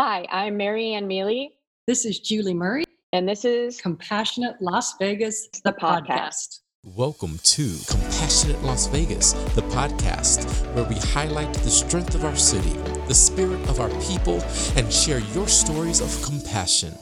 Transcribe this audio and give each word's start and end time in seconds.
Hi, 0.00 0.28
I'm 0.30 0.56
Mary 0.56 0.92
Ann 0.94 1.08
Mele, 1.08 1.48
This 1.88 2.04
is 2.04 2.20
Julie 2.20 2.54
Murray, 2.54 2.84
and 3.12 3.28
this 3.28 3.44
is 3.44 3.80
Compassionate 3.80 4.54
Las 4.62 4.96
Vegas, 4.96 5.48
the, 5.64 5.72
podcast. 5.72 6.06
podcast. 6.06 6.60
Welcome 6.84 7.40
to 7.42 7.76
Compassionate 7.88 8.62
Las 8.62 8.86
Vegas, 8.86 9.32
the 9.56 9.62
podcast 9.62 10.46
where 10.76 10.84
we 10.84 10.94
highlight 10.94 11.52
the 11.52 11.68
strength 11.68 12.14
of 12.14 12.24
our 12.24 12.36
city, 12.36 12.78
the 13.08 13.12
spirit 13.12 13.60
of 13.68 13.80
our 13.80 13.90
people, 14.00 14.40
and 14.76 14.92
share 14.92 15.18
your 15.34 15.48
stories 15.48 16.00
of 16.00 16.24
compassion. 16.24 16.94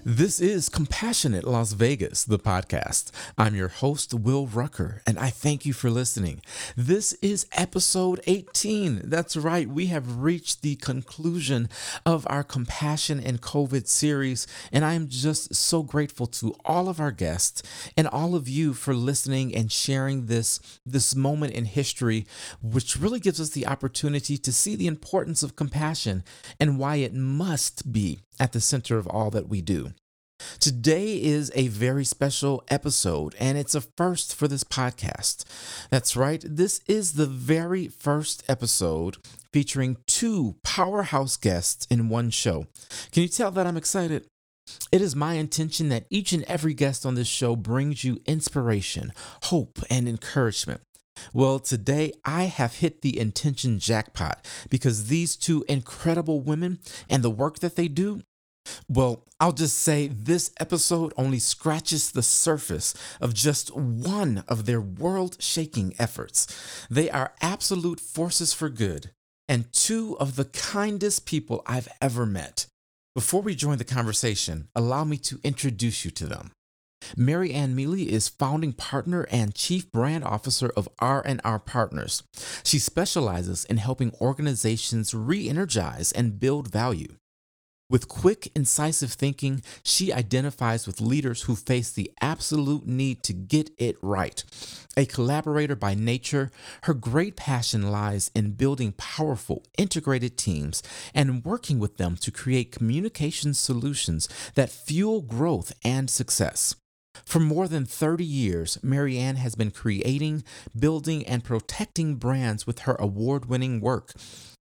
This 0.00 0.40
is 0.40 0.68
Compassionate 0.68 1.44
Las 1.44 1.74
Vegas, 1.74 2.24
the 2.24 2.38
podcast. 2.38 3.12
I'm 3.38 3.54
your 3.54 3.68
host, 3.68 4.12
Will 4.12 4.46
Rucker, 4.46 5.00
and 5.06 5.18
I 5.18 5.30
thank 5.30 5.64
you 5.64 5.72
for 5.72 5.90
listening. 5.90 6.42
This 6.76 7.12
is 7.22 7.46
episode 7.52 8.20
18. 8.26 9.02
That's 9.04 9.36
right, 9.36 9.68
we 9.68 9.86
have 9.86 10.22
reached 10.22 10.62
the 10.62 10.74
conclusion 10.76 11.68
of 12.04 12.26
our 12.28 12.42
Compassion 12.42 13.20
and 13.20 13.40
COVID 13.40 13.86
series, 13.86 14.46
and 14.72 14.84
I 14.84 14.94
am 14.94 15.08
just 15.08 15.54
so 15.54 15.84
grateful 15.84 16.26
to 16.26 16.56
all 16.64 16.88
of 16.88 16.98
our 16.98 17.12
guests 17.12 17.62
and 17.96 18.08
all 18.08 18.34
of 18.34 18.48
you 18.48 18.74
for 18.74 18.94
listening 18.94 19.54
and 19.54 19.70
sharing 19.70 20.26
this, 20.26 20.58
this 20.84 21.14
moment 21.14 21.52
in 21.54 21.66
history, 21.66 22.26
which 22.60 22.98
really 22.98 23.20
gives 23.20 23.40
us 23.40 23.50
the 23.50 23.68
opportunity 23.68 24.36
to 24.38 24.52
see 24.52 24.74
the 24.74 24.88
importance 24.88 25.44
of 25.44 25.54
compassion 25.54 26.24
and 26.58 26.78
why 26.78 26.96
it 26.96 27.14
must 27.14 27.92
be 27.92 28.18
at 28.38 28.52
the 28.52 28.60
center 28.60 28.98
of 28.98 29.06
all 29.06 29.30
that 29.30 29.48
we 29.48 29.60
do. 29.60 29.92
Today 30.58 31.22
is 31.22 31.52
a 31.54 31.68
very 31.68 32.04
special 32.04 32.64
episode, 32.68 33.34
and 33.38 33.56
it's 33.56 33.74
a 33.74 33.80
first 33.80 34.34
for 34.34 34.48
this 34.48 34.64
podcast. 34.64 35.44
That's 35.90 36.16
right, 36.16 36.42
this 36.44 36.80
is 36.88 37.12
the 37.12 37.26
very 37.26 37.88
first 37.88 38.42
episode 38.48 39.18
featuring 39.52 39.98
two 40.06 40.56
powerhouse 40.64 41.36
guests 41.36 41.86
in 41.90 42.08
one 42.08 42.30
show. 42.30 42.66
Can 43.12 43.22
you 43.22 43.28
tell 43.28 43.50
that 43.52 43.66
I'm 43.66 43.76
excited? 43.76 44.26
It 44.90 45.00
is 45.00 45.16
my 45.16 45.34
intention 45.34 45.88
that 45.90 46.06
each 46.10 46.32
and 46.32 46.44
every 46.44 46.74
guest 46.74 47.04
on 47.04 47.14
this 47.14 47.28
show 47.28 47.56
brings 47.56 48.04
you 48.04 48.20
inspiration, 48.26 49.12
hope, 49.44 49.80
and 49.90 50.08
encouragement. 50.08 50.80
Well, 51.32 51.58
today 51.58 52.12
I 52.24 52.44
have 52.44 52.76
hit 52.76 53.02
the 53.02 53.18
intention 53.18 53.78
jackpot 53.78 54.46
because 54.70 55.06
these 55.06 55.36
two 55.36 55.64
incredible 55.68 56.40
women 56.40 56.78
and 57.08 57.22
the 57.22 57.30
work 57.30 57.60
that 57.60 57.76
they 57.76 57.88
do 57.88 58.22
well, 58.88 59.24
I'll 59.40 59.52
just 59.52 59.78
say 59.78 60.06
this 60.08 60.52
episode 60.60 61.12
only 61.16 61.38
scratches 61.38 62.12
the 62.12 62.22
surface 62.22 62.94
of 63.20 63.34
just 63.34 63.74
one 63.74 64.44
of 64.48 64.66
their 64.66 64.80
world 64.80 65.36
shaking 65.40 65.94
efforts. 65.98 66.46
They 66.90 67.10
are 67.10 67.32
absolute 67.40 68.00
forces 68.00 68.52
for 68.52 68.68
good 68.68 69.10
and 69.48 69.72
two 69.72 70.16
of 70.18 70.36
the 70.36 70.44
kindest 70.44 71.26
people 71.26 71.62
I've 71.66 71.88
ever 72.00 72.24
met. 72.24 72.66
Before 73.14 73.42
we 73.42 73.54
join 73.54 73.78
the 73.78 73.84
conversation, 73.84 74.68
allow 74.74 75.04
me 75.04 75.18
to 75.18 75.40
introduce 75.42 76.04
you 76.04 76.10
to 76.12 76.26
them. 76.26 76.52
Mary 77.16 77.52
Ann 77.52 77.74
Mele 77.74 78.08
is 78.08 78.28
founding 78.28 78.72
partner 78.72 79.26
and 79.30 79.54
chief 79.54 79.90
brand 79.92 80.24
officer 80.24 80.70
of 80.76 80.88
R&R 80.98 81.58
Partners. 81.58 82.22
She 82.64 82.78
specializes 82.78 83.64
in 83.64 83.76
helping 83.78 84.12
organizations 84.20 85.14
re-energize 85.14 86.12
and 86.12 86.38
build 86.40 86.68
value. 86.70 87.16
With 87.92 88.08
quick, 88.08 88.50
incisive 88.56 89.12
thinking, 89.12 89.62
she 89.84 90.14
identifies 90.14 90.86
with 90.86 91.02
leaders 91.02 91.42
who 91.42 91.54
face 91.54 91.90
the 91.90 92.10
absolute 92.22 92.86
need 92.86 93.22
to 93.24 93.34
get 93.34 93.70
it 93.76 93.98
right. 94.00 94.42
A 94.96 95.04
collaborator 95.04 95.76
by 95.76 95.94
nature, 95.94 96.50
her 96.84 96.94
great 96.94 97.36
passion 97.36 97.90
lies 97.90 98.30
in 98.34 98.52
building 98.52 98.92
powerful, 98.92 99.62
integrated 99.76 100.38
teams 100.38 100.82
and 101.14 101.44
working 101.44 101.78
with 101.78 101.98
them 101.98 102.16
to 102.16 102.30
create 102.30 102.72
communication 102.72 103.52
solutions 103.52 104.26
that 104.54 104.70
fuel 104.70 105.20
growth 105.20 105.74
and 105.84 106.08
success. 106.08 106.74
For 107.24 107.40
more 107.40 107.68
than 107.68 107.84
30 107.84 108.24
years, 108.24 108.78
Marianne 108.82 109.36
has 109.36 109.54
been 109.54 109.70
creating, 109.70 110.44
building, 110.78 111.26
and 111.26 111.44
protecting 111.44 112.16
brands 112.16 112.66
with 112.66 112.80
her 112.80 112.96
award 112.98 113.46
winning 113.46 113.80
work. 113.80 114.12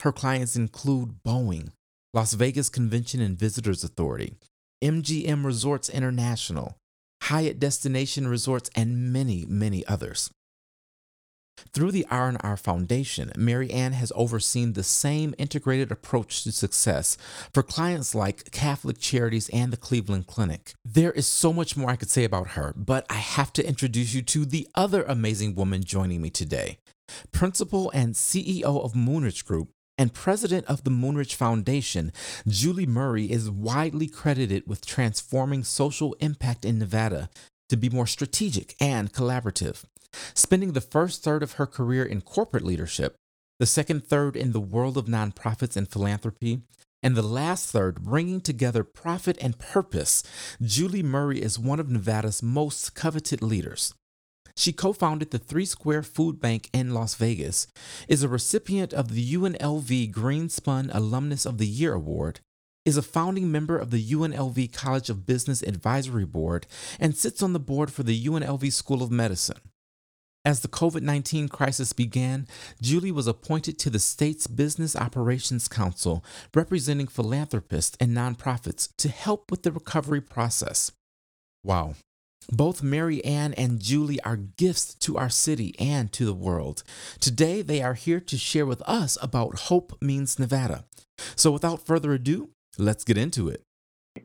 Her 0.02 0.12
clients 0.12 0.56
include 0.56 1.24
Boeing, 1.24 1.70
Las 2.14 2.34
Vegas 2.34 2.70
Convention 2.70 3.22
and 3.22 3.38
Visitors 3.38 3.84
Authority, 3.84 4.36
MGM 4.84 5.46
Resorts 5.46 5.90
International, 5.90 6.78
Hyatt 7.24 7.60
Destination 7.60 8.28
Resorts, 8.28 8.70
and 8.76 9.14
many, 9.14 9.46
many 9.48 9.86
others. 9.86 10.32
Through 11.74 11.92
the 11.92 12.06
R&R 12.10 12.58
Foundation, 12.58 13.32
Mary 13.38 13.72
Ann 13.72 13.94
has 13.94 14.12
overseen 14.16 14.74
the 14.74 14.84
same 14.84 15.34
integrated 15.38 15.92
approach 15.92 16.44
to 16.44 16.52
success 16.52 17.18
for 17.54 17.64
clients 17.64 18.14
like 18.16 18.52
Catholic 18.52 19.00
Charities 19.00 19.50
and 19.50 19.72
the 19.72 19.78
Cleveland 19.78 20.28
Clinic. 20.28 20.74
There 20.84 21.12
is 21.12 21.28
so 21.28 21.54
much 21.54 21.78
more 21.78 21.90
I 21.90 21.96
could 21.96 22.10
say 22.10 22.24
about 22.24 22.50
her, 22.50 22.74
but 22.76 23.06
I 23.10 23.16
have 23.16 23.54
to 23.54 23.68
introduce 23.68 24.14
you 24.14 24.22
to 24.24 24.46
the 24.46 24.68
other 24.76 25.04
amazing 25.04 25.56
woman 25.56 25.84
joining 25.84 26.22
me 26.22 26.30
today. 26.30 26.78
Principal 27.32 27.92
and 27.92 28.16
CEO 28.16 28.84
of 28.84 28.94
Moonridge 28.94 29.46
Group, 29.46 29.70
and 29.98 30.14
president 30.14 30.66
of 30.66 30.84
the 30.84 30.90
Moonridge 30.90 31.36
Foundation, 31.36 32.12
Julie 32.48 32.88
Murray 32.88 33.32
is 33.32 33.52
widely 33.52 34.08
credited 34.08 34.64
with 34.66 34.86
transforming 34.86 35.64
social 35.64 36.16
impact 36.20 36.66
in 36.66 36.80
Nevada 36.80 37.30
to 37.70 37.78
be 37.78 37.90
more 37.90 38.08
strategic 38.08 38.76
and 38.82 39.14
collaborative. 39.14 39.84
Spending 40.34 40.74
the 40.74 40.82
first 40.82 41.24
third 41.24 41.44
of 41.44 41.54
her 41.54 41.66
career 41.66 42.04
in 42.04 42.22
corporate 42.22 42.64
leadership, 42.64 43.16
the 43.60 43.66
second 43.66 44.06
third 44.06 44.36
in 44.36 44.52
the 44.52 44.60
world 44.60 44.98
of 44.98 45.06
nonprofits 45.06 45.78
and 45.78 45.88
philanthropy, 45.88 46.62
and 47.04 47.16
the 47.16 47.22
last 47.22 47.70
third 47.72 48.02
bringing 48.02 48.42
together 48.42 48.84
profit 48.84 49.38
and 49.42 49.60
purpose, 49.60 50.24
Julie 50.62 51.04
Murray 51.04 51.42
is 51.42 51.60
one 51.60 51.80
of 51.80 51.90
Nevada's 51.90 52.44
most 52.44 52.96
coveted 52.96 53.42
leaders. 53.42 53.94
She 54.56 54.74
co 54.74 54.94
founded 54.94 55.32
the 55.32 55.40
Three 55.40 55.66
Square 55.66 56.04
Food 56.04 56.40
Bank 56.40 56.70
in 56.74 56.94
Las 56.94 57.16
Vegas, 57.16 57.68
is 58.08 58.22
a 58.22 58.28
recipient 58.28 58.94
of 58.94 59.14
the 59.14 59.34
UNLV 59.34 60.12
Greenspun 60.12 60.94
Alumnus 60.94 61.46
of 61.46 61.58
the 61.58 61.68
Year 61.68 61.94
Award, 61.94 62.42
is 62.86 62.98
a 62.98 63.02
founding 63.02 63.52
member 63.52 63.78
of 63.78 63.92
the 63.92 64.04
UNLV 64.04 64.74
College 64.74 65.10
of 65.10 65.26
Business 65.26 65.62
Advisory 65.62 66.26
Board, 66.26 66.68
and 67.00 67.16
sits 67.16 67.42
on 67.42 67.54
the 67.54 67.60
board 67.60 67.92
for 67.92 68.04
the 68.04 68.26
UNLV 68.26 68.72
School 68.74 69.02
of 69.02 69.12
Medicine. 69.12 69.60
As 70.44 70.62
the 70.62 70.68
COVID 70.68 71.04
19 71.04 71.50
crisis 71.50 71.94
began, 71.94 72.48
Julie 72.82 73.12
was 73.12 73.28
appointed 73.28 73.78
to 73.80 73.92
the 73.92 74.00
state's 74.00 74.48
Business 74.48 74.96
Operations 74.96 75.68
Council, 75.68 76.26
representing 76.56 77.08
philanthropists 77.08 77.96
and 78.00 78.18
nonprofits 78.18 78.90
to 78.98 79.10
help 79.10 79.52
with 79.52 79.62
the 79.62 79.72
recovery 79.72 80.22
process. 80.22 80.92
Wow, 81.64 81.94
both 82.52 82.82
Mary 82.82 83.24
Ann 83.24 83.54
and 83.54 83.80
Julie 83.80 84.22
are 84.22 84.36
gifts 84.36 84.96
to 84.96 85.16
our 85.16 85.30
city 85.30 85.76
and 85.78 86.12
to 86.14 86.26
the 86.26 86.34
world. 86.34 86.82
Today, 87.20 87.62
they 87.62 87.84
are 87.84 87.94
here 87.94 88.20
to 88.20 88.38
share 88.38 88.66
with 88.66 88.82
us 88.88 89.20
about 89.22 89.60
Hope 89.60 89.96
Means 90.02 90.40
Nevada. 90.40 90.86
So, 91.36 91.52
without 91.52 91.86
further 91.86 92.14
ado, 92.14 92.50
let's 92.80 93.04
get 93.04 93.18
into 93.18 93.48
it. 93.48 93.62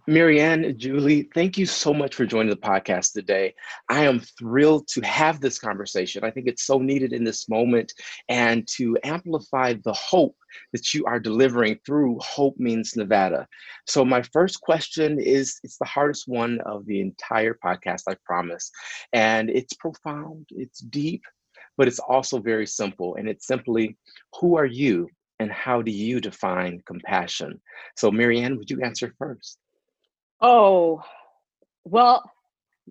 Marianne, 0.09 0.77
Julie, 0.77 1.29
thank 1.35 1.57
you 1.57 1.65
so 1.65 1.95
much 1.95 2.15
for 2.17 2.27
joining 2.27 2.51
the 2.51 2.57
podcast 2.57 3.13
today. 3.13 3.55
I 3.89 4.05
am 4.05 4.19
thrilled 4.19 4.89
to 4.89 5.01
have 5.03 5.41
this 5.41 5.61
conversation. 5.61 6.25
I 6.25 6.31
think 6.31 6.49
it's 6.49 6.65
so 6.65 6.79
needed 6.79 7.13
in 7.13 7.23
this 7.23 7.49
moment 7.49 7.93
and 8.29 8.67
to 8.77 8.97
amplify 9.05 9.75
the 9.85 9.93
hope 9.93 10.37
that 10.73 10.93
you 10.93 11.05
are 11.07 11.21
delivering 11.21 11.79
through 11.87 12.19
Hope 12.21 12.57
Means 12.59 12.97
Nevada. 12.97 13.47
So, 13.87 14.05
my 14.05 14.23
first 14.33 14.61
question 14.61 15.21
is 15.21 15.61
it's 15.63 15.79
the 15.79 15.85
hardest 15.85 16.27
one 16.27 16.61
of 16.67 16.85
the 16.87 17.01
entire 17.01 17.57
podcast, 17.65 18.03
I 18.09 18.17
promise. 18.25 18.71
And 19.13 19.51
it's 19.51 19.75
profound, 19.75 20.49
it's 20.51 20.81
deep, 20.81 21.23
but 21.77 21.87
it's 21.87 22.01
also 22.01 22.41
very 22.41 22.67
simple. 22.67 23.15
And 23.17 23.29
it's 23.29 23.47
simply 23.47 23.97
who 24.41 24.57
are 24.57 24.67
you 24.67 25.09
and 25.39 25.53
how 25.53 25.83
do 25.83 25.93
you 25.93 26.21
define 26.21 26.83
compassion? 26.87 27.61
So, 27.97 28.11
Marianne, 28.11 28.57
would 28.59 28.71
you 28.71 28.83
answer 28.83 29.15
first? 29.19 29.59
Oh, 30.41 31.03
well, 31.85 32.31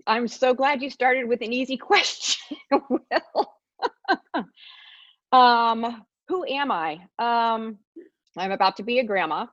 I'm 0.07 0.27
so 0.27 0.53
glad 0.53 0.81
you 0.81 0.89
started 0.89 1.27
with 1.27 1.41
an 1.41 1.53
easy 1.53 1.77
question, 1.91 2.57
Will. 2.89 4.45
um, 5.31 6.05
who 6.27 6.45
am 6.45 6.71
I? 6.71 6.99
Um, 7.19 7.77
I'm 8.37 8.51
about 8.51 8.77
to 8.77 8.83
be 8.83 8.99
a 8.99 9.03
grandma. 9.03 9.45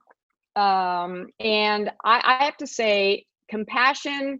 Um, 0.55 1.27
and 1.39 1.91
I, 2.03 2.37
I 2.39 2.43
have 2.45 2.57
to 2.57 2.67
say, 2.67 3.25
compassion 3.49 4.39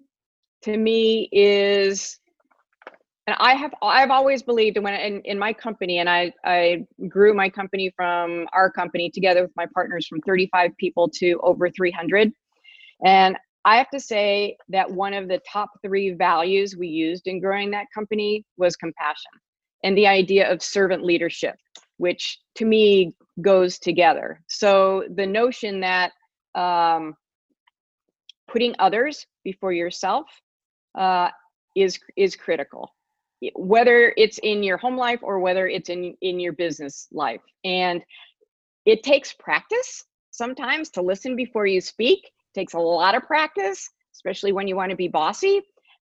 to 0.64 0.78
me 0.78 1.30
is 1.32 2.20
and 3.28 3.36
I 3.40 3.54
have 3.56 3.74
I've 3.82 4.12
always 4.12 4.44
believed 4.44 4.78
when 4.78 4.94
in, 4.94 5.22
in 5.22 5.40
my 5.40 5.54
company 5.54 6.00
and 6.00 6.10
I 6.10 6.34
I 6.44 6.86
grew 7.08 7.34
my 7.34 7.50
company 7.50 7.92
from 7.96 8.48
our 8.54 8.70
company 8.72 9.10
together 9.10 9.42
with 9.44 9.52
my 9.56 9.66
partners 9.74 10.08
from 10.08 10.20
35 10.22 10.72
people 10.78 11.10
to 11.20 11.40
over 11.44 11.70
300 11.70 12.34
and 13.06 13.38
I 13.66 13.78
have 13.78 13.90
to 13.92 14.00
say 14.00 14.58
that 14.70 14.92
one 14.92 15.14
of 15.14 15.28
the 15.30 15.42
top 15.52 15.70
three 15.86 16.14
values 16.14 16.76
we 16.78 16.88
used 16.88 17.28
in 17.28 17.42
growing 17.42 17.72
that 17.72 17.88
company 17.94 18.46
was 18.58 18.76
compassion 18.78 19.32
and 19.84 19.98
the 19.98 20.08
idea 20.08 20.52
of 20.52 20.64
servant 20.64 21.04
leadership. 21.06 21.56
which 21.98 22.40
to 22.56 22.66
me 22.66 23.14
goes 23.42 23.80
together. 23.80 24.42
So 24.50 25.06
the 25.16 25.28
notion 25.28 25.82
that 25.82 26.12
um, 26.56 27.16
putting 28.50 28.76
others 28.80 29.26
before 29.44 29.74
yourself 29.74 30.28
uh, 30.98 31.30
is 31.76 32.00
is 32.18 32.36
critical, 32.36 32.94
whether 33.56 34.14
it's 34.18 34.40
in 34.44 34.64
your 34.64 34.78
home 34.78 34.98
life 34.98 35.20
or 35.24 35.40
whether 35.40 35.68
it's 35.68 35.90
in 35.90 36.16
in 36.22 36.40
your 36.40 36.54
business 36.54 37.08
life, 37.14 37.42
and 37.66 38.04
it 38.86 39.04
takes 39.04 39.34
practice 39.34 40.06
sometimes 40.32 40.90
to 40.92 41.02
listen 41.02 41.36
before 41.36 41.66
you 41.68 41.82
speak. 41.82 42.22
Takes 42.54 42.74
a 42.74 42.80
lot 42.80 43.16
of 43.16 43.24
practice, 43.24 43.90
especially 44.14 44.52
when 44.52 44.68
you 44.68 44.76
want 44.76 44.92
to 44.92 44.96
be 44.96 45.08
bossy. 45.08 45.62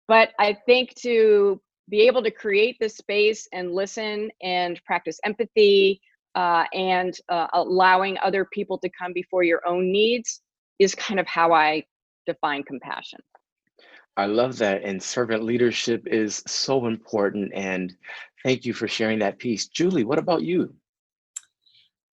But 0.08 0.30
I 0.40 0.58
think 0.66 0.96
to 1.02 1.62
be 1.90 2.02
able 2.02 2.24
to 2.24 2.32
create 2.32 2.78
this 2.80 2.98
space 2.98 3.48
and 3.54 3.74
listen 3.74 4.30
and 4.42 4.80
practice 4.86 5.20
empathy 5.26 6.02
uh, 6.36 6.66
and 6.74 7.16
uh, 7.30 7.48
allowing 7.54 8.18
other 8.24 8.46
people 8.52 8.78
to 8.80 8.90
come 8.90 9.14
before 9.14 9.44
your 9.44 9.68
own 9.68 9.92
needs 9.92 10.42
is 10.78 10.96
kind 10.96 11.20
of 11.20 11.28
how 11.28 11.52
I 11.52 11.84
define 12.26 12.64
compassion. 12.64 13.20
I 14.18 14.26
love 14.26 14.58
that. 14.58 14.84
And 14.84 15.02
servant 15.02 15.44
leadership 15.44 16.08
is 16.08 16.44
so 16.46 16.88
important. 16.88 17.52
And 17.56 17.96
thank 18.44 18.66
you 18.66 18.74
for 18.74 18.88
sharing 18.88 19.20
that 19.20 19.40
piece. 19.40 19.68
Julie, 19.68 20.04
what 20.04 20.20
about 20.20 20.44
you? 20.44 20.74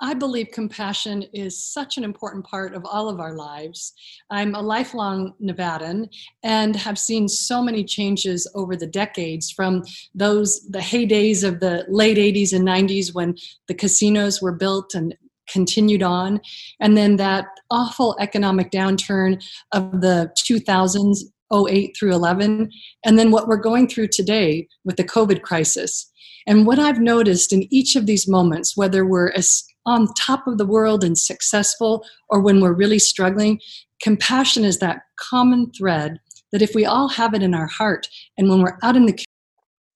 I 0.00 0.12
believe 0.12 0.48
compassion 0.52 1.22
is 1.32 1.58
such 1.58 1.96
an 1.96 2.04
important 2.04 2.44
part 2.44 2.74
of 2.74 2.84
all 2.84 3.08
of 3.08 3.18
our 3.18 3.34
lives. 3.34 3.94
I'm 4.30 4.54
a 4.54 4.60
lifelong 4.60 5.32
Nevadan 5.42 6.08
and 6.42 6.76
have 6.76 6.98
seen 6.98 7.28
so 7.28 7.62
many 7.62 7.82
changes 7.82 8.50
over 8.54 8.76
the 8.76 8.86
decades 8.86 9.50
from 9.50 9.82
those, 10.14 10.60
the 10.68 10.80
heydays 10.80 11.42
of 11.44 11.60
the 11.60 11.86
late 11.88 12.18
80s 12.18 12.52
and 12.52 12.66
90s 12.66 13.14
when 13.14 13.36
the 13.68 13.74
casinos 13.74 14.42
were 14.42 14.52
built 14.52 14.94
and 14.94 15.14
continued 15.48 16.02
on, 16.02 16.40
and 16.80 16.96
then 16.96 17.16
that 17.16 17.46
awful 17.70 18.16
economic 18.20 18.70
downturn 18.70 19.42
of 19.72 20.00
the 20.00 20.30
2000s 20.46 21.20
08 21.54 21.96
through 21.96 22.12
11, 22.12 22.70
and 23.04 23.18
then 23.18 23.30
what 23.30 23.46
we're 23.46 23.56
going 23.56 23.88
through 23.88 24.08
today 24.08 24.66
with 24.84 24.96
the 24.96 25.04
COVID 25.04 25.42
crisis. 25.42 26.10
And 26.48 26.66
what 26.66 26.78
I've 26.78 27.00
noticed 27.00 27.52
in 27.52 27.72
each 27.72 27.96
of 27.96 28.06
these 28.06 28.28
moments, 28.28 28.76
whether 28.76 29.06
we're 29.06 29.30
as 29.30 29.64
on 29.86 30.12
top 30.14 30.46
of 30.46 30.58
the 30.58 30.66
world 30.66 31.02
and 31.02 31.16
successful 31.16 32.04
or 32.28 32.40
when 32.40 32.60
we're 32.60 32.72
really 32.72 32.98
struggling, 32.98 33.60
compassion 34.02 34.64
is 34.64 34.78
that 34.78 35.02
common 35.18 35.70
thread 35.72 36.18
that 36.52 36.62
if 36.62 36.74
we 36.74 36.84
all 36.84 37.08
have 37.08 37.34
it 37.34 37.42
in 37.42 37.54
our 37.54 37.66
heart 37.66 38.08
and 38.36 38.48
when 38.48 38.62
we're 38.62 38.78
out 38.82 38.96
in 38.96 39.06
the 39.06 39.18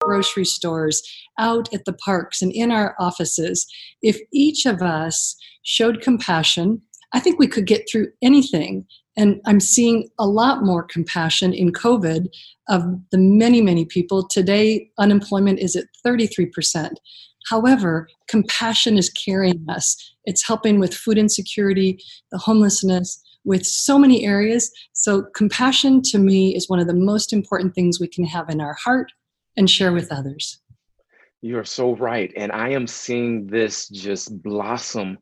grocery 0.01 0.45
stores, 0.45 1.03
out 1.39 1.73
at 1.75 1.85
the 1.85 1.93
parks, 1.93 2.43
and 2.43 2.53
in 2.53 2.71
our 2.71 2.95
offices, 2.99 3.67
if 4.03 4.19
each 4.33 4.67
of 4.67 4.83
us 4.83 5.37
showed 5.63 6.01
compassion, 6.01 6.81
I 7.13 7.21
think 7.21 7.39
we 7.39 7.47
could 7.47 7.67
get 7.67 7.89
through 7.91 8.09
anything. 8.23 8.87
And 9.17 9.41
I'm 9.47 9.61
seeing 9.61 10.09
a 10.19 10.27
lot 10.27 10.65
more 10.65 10.83
compassion 10.83 11.53
in 11.53 11.73
COVID 11.73 12.29
of 12.69 12.83
the 13.11 13.19
many, 13.19 13.61
many 13.61 13.85
people. 13.85 14.27
Today, 14.27 14.91
unemployment 14.99 15.59
is 15.59 15.77
at 15.77 15.87
33%. 16.07 16.93
However, 17.51 18.09
compassion 18.29 18.97
is 18.97 19.11
carrying 19.11 19.67
us. 19.69 19.97
It's 20.25 20.47
helping 20.47 20.79
with 20.79 20.95
food 20.95 21.19
insecurity, 21.19 21.99
the 22.31 22.39
homelessness, 22.39 23.21
with 23.45 23.67
so 23.67 23.99
many 23.99 24.25
areas. 24.25 24.71
So, 24.93 25.25
compassion 25.35 26.01
to 26.03 26.19
me 26.19 26.55
is 26.55 26.69
one 26.69 26.79
of 26.79 26.87
the 26.87 26.95
most 26.95 27.33
important 27.33 27.75
things 27.75 27.99
we 27.99 28.07
can 28.07 28.25
have 28.25 28.49
in 28.51 28.61
our 28.61 28.75
heart 28.75 29.11
and 29.57 29.69
share 29.69 29.93
with 29.93 30.13
others. 30.13 30.60
You're 31.43 31.65
so 31.65 31.97
right. 31.97 32.31
And 32.37 32.53
I 32.53 32.69
am 32.71 32.87
seeing 32.87 33.47
this 33.47 33.89
just 33.89 34.43
blossom 34.43 35.19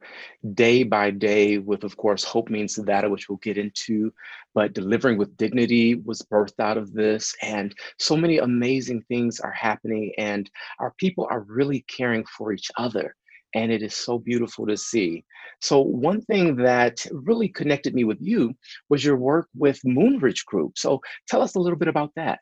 day 0.55 0.83
by 0.83 1.13
day 1.13 1.59
with, 1.59 1.85
of 1.85 1.97
course, 1.97 2.25
Hope 2.25 2.51
Means 2.51 2.77
Nevada, 2.77 3.09
which 3.09 3.29
we'll 3.29 3.39
get 3.39 3.57
into. 3.57 4.13
But 4.53 4.73
Delivering 4.73 5.17
with 5.17 5.37
Dignity 5.37 5.95
was 5.95 6.23
birthed 6.23 6.59
out 6.59 6.77
of 6.77 6.93
this. 6.93 7.37
And 7.43 7.73
so 8.01 8.17
many 8.17 8.39
amazing 8.39 9.03
things 9.03 9.39
are 9.39 9.53
happening. 9.53 10.13
And 10.19 10.51
our 10.81 10.93
people 10.99 11.29
are 11.31 11.43
really 11.43 11.85
caring 11.87 12.25
for 12.37 12.53
each 12.53 12.71
other. 12.77 13.15
And 13.55 13.71
it 13.71 13.83
is 13.83 13.95
so 13.95 14.19
beautiful 14.19 14.67
to 14.67 14.77
see. 14.77 15.25
So, 15.61 15.81
one 15.81 16.21
thing 16.23 16.57
that 16.57 16.99
really 17.13 17.49
connected 17.49 17.95
me 17.95 18.05
with 18.05 18.19
you 18.21 18.55
was 18.91 19.05
your 19.05 19.17
work 19.17 19.49
with 19.55 19.81
Moonridge 19.87 20.45
Group. 20.47 20.79
So, 20.79 21.01
tell 21.29 21.43
us 21.43 21.55
a 21.55 21.61
little 21.61 21.79
bit 21.79 21.89
about 21.89 22.11
that. 22.17 22.41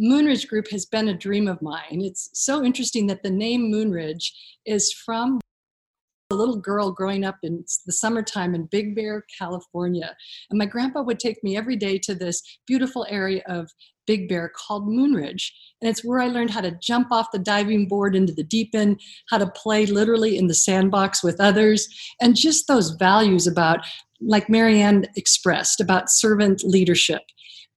Moonridge 0.00 0.48
Group 0.48 0.70
has 0.70 0.86
been 0.86 1.08
a 1.08 1.14
dream 1.14 1.48
of 1.48 1.60
mine. 1.62 2.00
It's 2.02 2.30
so 2.32 2.64
interesting 2.64 3.06
that 3.08 3.22
the 3.22 3.30
name 3.30 3.72
Moonridge 3.72 4.30
is 4.66 4.92
from 4.92 5.40
a 6.30 6.34
little 6.34 6.60
girl 6.60 6.90
growing 6.90 7.24
up 7.24 7.38
in 7.42 7.64
the 7.86 7.92
summertime 7.92 8.54
in 8.54 8.66
Big 8.66 8.94
Bear, 8.94 9.24
California. 9.38 10.14
And 10.50 10.58
my 10.58 10.66
grandpa 10.66 11.00
would 11.00 11.18
take 11.18 11.42
me 11.42 11.56
every 11.56 11.76
day 11.76 11.98
to 12.00 12.14
this 12.14 12.42
beautiful 12.66 13.06
area 13.08 13.42
of 13.46 13.70
Big 14.06 14.28
Bear 14.28 14.50
called 14.54 14.86
Moonridge. 14.86 15.50
And 15.80 15.88
it's 15.88 16.04
where 16.04 16.20
I 16.20 16.28
learned 16.28 16.50
how 16.50 16.60
to 16.60 16.78
jump 16.82 17.08
off 17.12 17.32
the 17.32 17.38
diving 17.38 17.88
board 17.88 18.14
into 18.14 18.34
the 18.34 18.42
deep 18.42 18.74
end, 18.74 19.00
how 19.30 19.38
to 19.38 19.50
play 19.50 19.86
literally 19.86 20.36
in 20.36 20.48
the 20.48 20.54
sandbox 20.54 21.22
with 21.22 21.40
others, 21.40 21.88
and 22.20 22.36
just 22.36 22.68
those 22.68 22.90
values 22.90 23.46
about, 23.46 23.86
like 24.20 24.50
Marianne 24.50 25.06
expressed, 25.16 25.80
about 25.80 26.10
servant 26.10 26.62
leadership. 26.62 27.22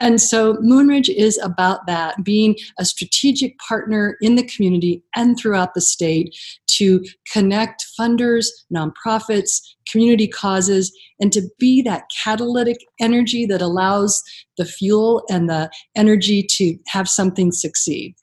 And 0.01 0.19
so 0.19 0.55
Moonridge 0.55 1.09
is 1.09 1.37
about 1.37 1.85
that 1.85 2.23
being 2.23 2.55
a 2.79 2.85
strategic 2.85 3.57
partner 3.59 4.17
in 4.19 4.35
the 4.35 4.43
community 4.47 5.03
and 5.15 5.37
throughout 5.37 5.75
the 5.75 5.81
state 5.81 6.35
to 6.77 7.05
connect 7.31 7.85
funders, 7.99 8.47
nonprofits, 8.73 9.61
community 9.87 10.27
causes, 10.27 10.91
and 11.19 11.31
to 11.31 11.43
be 11.59 11.83
that 11.83 12.05
catalytic 12.23 12.77
energy 12.99 13.45
that 13.45 13.61
allows 13.61 14.23
the 14.57 14.65
fuel 14.65 15.23
and 15.29 15.47
the 15.47 15.69
energy 15.95 16.43
to 16.49 16.75
have 16.87 17.07
something 17.07 17.51
succeed. 17.51 18.15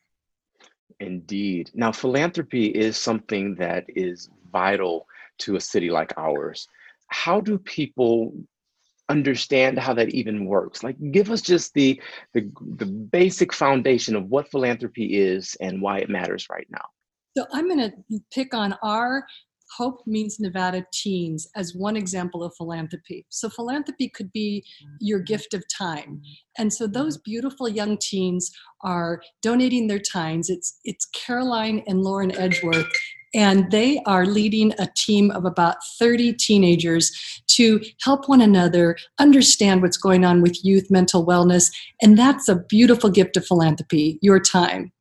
Indeed. 0.98 1.70
Now, 1.74 1.92
philanthropy 1.92 2.66
is 2.66 2.96
something 2.98 3.54
that 3.54 3.84
is 3.86 4.28
vital 4.50 5.06
to 5.38 5.54
a 5.54 5.60
city 5.60 5.90
like 5.90 6.12
ours. 6.16 6.66
How 7.06 7.40
do 7.40 7.56
people 7.56 8.32
understand 9.08 9.78
how 9.78 9.94
that 9.94 10.10
even 10.10 10.44
works 10.44 10.82
like 10.82 10.96
give 11.12 11.30
us 11.30 11.40
just 11.40 11.72
the, 11.74 12.00
the 12.34 12.50
the 12.76 12.86
basic 12.86 13.52
foundation 13.52 14.14
of 14.14 14.26
what 14.26 14.50
philanthropy 14.50 15.18
is 15.18 15.56
and 15.60 15.80
why 15.80 15.98
it 15.98 16.10
matters 16.10 16.46
right 16.50 16.66
now 16.70 16.84
so 17.36 17.46
i'm 17.52 17.68
going 17.68 17.78
to 17.78 18.20
pick 18.30 18.52
on 18.54 18.74
our 18.82 19.24
Hope 19.76 20.00
Means 20.06 20.40
Nevada 20.40 20.84
Teens 20.92 21.48
as 21.54 21.74
one 21.74 21.96
example 21.96 22.42
of 22.42 22.54
philanthropy. 22.56 23.26
So, 23.28 23.48
philanthropy 23.48 24.08
could 24.08 24.32
be 24.32 24.64
your 25.00 25.20
gift 25.20 25.54
of 25.54 25.62
time. 25.68 26.22
And 26.56 26.72
so, 26.72 26.86
those 26.86 27.18
beautiful 27.18 27.68
young 27.68 27.98
teens 27.98 28.50
are 28.82 29.20
donating 29.42 29.86
their 29.86 29.98
times. 29.98 30.48
It's, 30.48 30.78
it's 30.84 31.06
Caroline 31.06 31.82
and 31.86 32.02
Lauren 32.02 32.34
Edgeworth, 32.36 32.90
and 33.34 33.70
they 33.70 34.00
are 34.06 34.26
leading 34.26 34.72
a 34.78 34.88
team 34.96 35.30
of 35.30 35.44
about 35.44 35.76
30 35.98 36.32
teenagers 36.34 37.12
to 37.48 37.80
help 38.02 38.28
one 38.28 38.40
another 38.40 38.96
understand 39.18 39.82
what's 39.82 39.96
going 39.96 40.24
on 40.24 40.42
with 40.42 40.64
youth 40.64 40.90
mental 40.90 41.26
wellness. 41.26 41.70
And 42.00 42.18
that's 42.18 42.48
a 42.48 42.56
beautiful 42.56 43.10
gift 43.10 43.36
of 43.36 43.46
philanthropy, 43.46 44.18
your 44.22 44.40
time. 44.40 44.92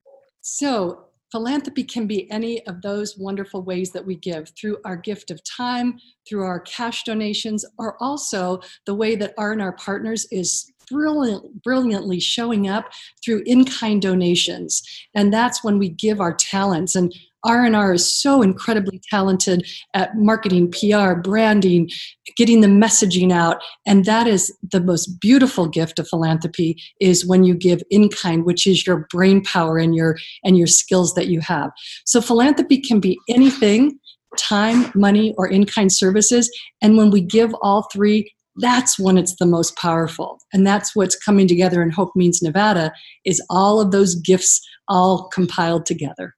So, 0.42 1.04
philanthropy 1.32 1.84
can 1.84 2.08
be 2.08 2.30
any 2.32 2.66
of 2.68 2.82
those 2.82 3.18
wonderful 3.18 3.62
ways 3.62 3.92
that 3.92 4.06
we 4.06 4.16
give 4.16 4.50
through 4.60 4.78
our 4.86 4.96
gift 4.96 5.30
of 5.30 5.44
time, 5.44 6.00
through 6.28 6.44
our 6.44 6.62
cash 6.62 7.04
donations, 7.04 7.66
or 7.78 8.02
also 8.02 8.62
the 8.86 8.96
way 8.96 9.16
that 9.16 9.34
R&R 9.38 9.74
Partners 9.74 10.26
is 10.32 10.72
brilliant, 10.90 11.62
brilliantly 11.64 12.20
showing 12.20 12.68
up 12.68 12.86
through 13.24 13.44
in-kind 13.46 14.02
donations. 14.02 14.82
And 15.14 15.34
that's 15.34 15.64
when 15.64 15.80
we 15.80 15.90
give 15.90 16.22
our 16.22 16.34
talents. 16.34 16.96
And 16.96 17.14
R&R 17.44 17.94
is 17.94 18.22
so 18.22 18.42
incredibly 18.42 19.02
talented 19.10 19.68
at 19.94 20.16
marketing, 20.16 20.72
PR, 20.72 21.14
branding, 21.14 21.90
getting 22.36 22.62
the 22.62 22.68
messaging 22.68 23.32
out, 23.32 23.62
and 23.86 24.06
that 24.06 24.28
is 24.28 24.56
the 24.72 24.82
most 24.82 25.08
beautiful 25.22 25.68
gift 25.68 26.00
of 26.00 26.08
philanthropy 26.08 26.76
is 27.00 27.26
when 27.26 27.44
you 27.44 27.56
give 27.56 27.82
in 27.90 28.10
kind, 28.10 28.46
which 28.46 28.66
is 28.66 28.86
your 28.86 29.08
brain 29.12 29.44
power 29.44 29.78
and 29.78 29.96
your 29.96 30.18
and 30.44 30.58
your 30.58 30.68
skills 30.68 31.14
that 31.14 31.28
you 31.28 31.40
have. 31.40 31.72
So 32.06 32.22
philanthropy 32.22 32.82
can 32.82 33.00
be 33.00 33.18
anything, 33.30 34.00
time, 34.38 34.92
money, 34.96 35.34
or 35.38 35.48
in 35.48 35.66
kind 35.66 35.92
services, 35.92 36.50
and 36.82 36.98
when 36.98 37.12
we 37.12 37.22
give 37.22 37.54
all 37.62 37.88
three, 37.94 38.32
that's 38.60 38.98
when 38.98 39.18
it's 39.18 39.36
the 39.36 39.46
most 39.46 39.78
powerful 39.78 40.40
and 40.52 40.66
that's 40.66 40.96
what's 40.96 41.16
coming 41.16 41.48
together 41.48 41.82
in 41.84 41.92
hope 41.92 42.10
means 42.16 42.42
nevada 42.42 42.92
is 43.24 43.40
all 43.52 43.80
of 43.80 43.92
those 43.92 44.16
gifts 44.16 44.60
all 44.88 45.30
compiled 45.30 45.86
together 45.86 46.34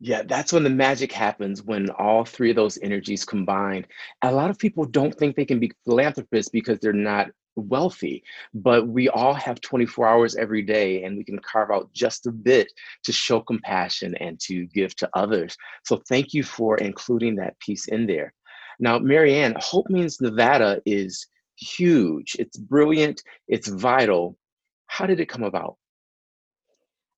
Yeah, 0.00 0.22
that's 0.22 0.52
when 0.52 0.62
the 0.62 0.70
magic 0.70 1.10
happens 1.10 1.62
when 1.62 1.90
all 1.90 2.24
three 2.24 2.50
of 2.50 2.56
those 2.56 2.78
energies 2.82 3.24
combine. 3.24 3.84
A 4.22 4.30
lot 4.30 4.50
of 4.50 4.58
people 4.58 4.84
don't 4.84 5.14
think 5.14 5.34
they 5.34 5.44
can 5.44 5.58
be 5.58 5.72
philanthropists 5.84 6.50
because 6.50 6.78
they're 6.78 6.92
not 6.92 7.30
wealthy, 7.56 8.22
but 8.54 8.86
we 8.86 9.08
all 9.08 9.34
have 9.34 9.60
24 9.60 10.06
hours 10.06 10.36
every 10.36 10.62
day 10.62 11.02
and 11.02 11.16
we 11.16 11.24
can 11.24 11.38
carve 11.40 11.72
out 11.72 11.92
just 11.92 12.26
a 12.26 12.30
bit 12.30 12.72
to 13.04 13.12
show 13.12 13.40
compassion 13.40 14.14
and 14.16 14.38
to 14.40 14.66
give 14.66 14.94
to 14.96 15.10
others. 15.14 15.56
So 15.84 16.00
thank 16.08 16.32
you 16.32 16.44
for 16.44 16.76
including 16.76 17.34
that 17.36 17.58
piece 17.58 17.88
in 17.88 18.06
there. 18.06 18.32
Now, 18.78 19.00
Marianne, 19.00 19.56
Hope 19.58 19.90
Means 19.90 20.20
Nevada 20.20 20.80
is 20.86 21.26
huge. 21.56 22.36
It's 22.38 22.56
brilliant. 22.56 23.20
It's 23.48 23.66
vital. 23.66 24.38
How 24.86 25.06
did 25.06 25.18
it 25.18 25.28
come 25.28 25.42
about? 25.42 25.76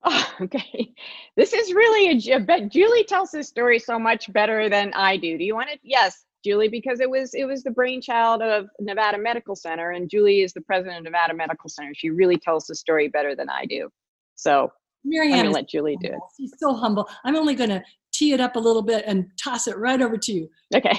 Oh, 0.05 0.35
okay. 0.43 0.93
This 1.37 1.53
is 1.53 1.73
really 1.73 2.33
a 2.33 2.41
but 2.41 2.69
Julie 2.69 3.05
tells 3.05 3.31
this 3.31 3.49
story 3.49 3.79
so 3.79 3.99
much 3.99 4.33
better 4.33 4.69
than 4.69 4.93
I 4.95 5.17
do. 5.17 5.39
Do 5.39 5.45
you 5.45 5.55
want 5.55 5.71
it? 5.71 5.81
Yes, 5.83 6.25
Julie, 6.45 6.69
because 6.69 7.01
it 7.01 7.11
was 7.11 7.35
it 7.35 7.45
was 7.45 7.63
the 7.63 7.71
brainchild 7.71 8.43
of 8.43 8.67
Nevada 8.81 9.19
Medical 9.19 9.55
Center, 9.55 9.91
and 9.91 10.09
Julie 10.09 10.41
is 10.41 10.53
the 10.53 10.63
president 10.63 10.99
of 10.99 11.05
Nevada 11.05 11.35
Medical 11.35 11.69
Center. 11.69 11.93
She 11.95 12.11
really 12.11 12.39
tells 12.39 12.67
the 12.67 12.75
story 12.75 13.09
better 13.09 13.35
than 13.35 13.49
I 13.51 13.67
do. 13.67 13.91
So 14.37 14.73
Marianne, 15.05 15.35
I'm 15.35 15.45
gonna 15.47 15.55
let 15.55 15.69
Julie 15.69 15.99
do 16.01 16.09
it. 16.09 16.21
She's 16.37 16.53
so 16.59 16.75
humble. 16.75 17.09
I'm 17.25 17.37
only 17.37 17.55
gonna 17.55 17.83
tee 18.13 18.33
it 18.33 18.41
up 18.41 18.57
a 18.57 18.61
little 18.61 18.83
bit 18.83 19.05
and 19.07 19.27
toss 19.43 19.67
it 19.67 19.77
right 19.77 20.01
over 20.01 20.17
to 20.17 20.33
you. 20.33 20.49
Okay. 20.75 20.99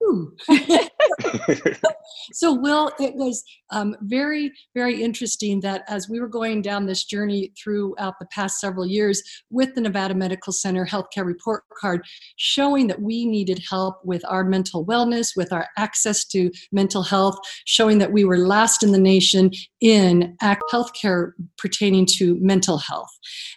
so, 2.32 2.54
Will, 2.54 2.90
it 2.98 3.14
was 3.14 3.42
um, 3.70 3.96
very, 4.02 4.52
very 4.74 5.02
interesting 5.02 5.60
that 5.60 5.84
as 5.88 6.08
we 6.08 6.20
were 6.20 6.28
going 6.28 6.62
down 6.62 6.86
this 6.86 7.04
journey 7.04 7.52
throughout 7.62 8.14
the 8.18 8.26
past 8.32 8.60
several 8.60 8.86
years 8.86 9.22
with 9.50 9.74
the 9.74 9.80
Nevada 9.80 10.14
Medical 10.14 10.52
Center 10.52 10.84
Healthcare 10.84 11.24
Report 11.24 11.62
Card, 11.78 12.04
showing 12.36 12.86
that 12.88 13.00
we 13.00 13.26
needed 13.26 13.62
help 13.68 13.96
with 14.04 14.24
our 14.28 14.44
mental 14.44 14.84
wellness, 14.84 15.36
with 15.36 15.52
our 15.52 15.68
access 15.76 16.24
to 16.26 16.50
mental 16.72 17.02
health, 17.02 17.38
showing 17.64 17.98
that 17.98 18.12
we 18.12 18.24
were 18.24 18.38
last 18.38 18.82
in 18.82 18.92
the 18.92 18.98
nation 18.98 19.50
in 19.80 20.36
healthcare 20.42 21.32
pertaining 21.58 22.06
to 22.06 22.36
mental 22.40 22.78
health. 22.78 23.10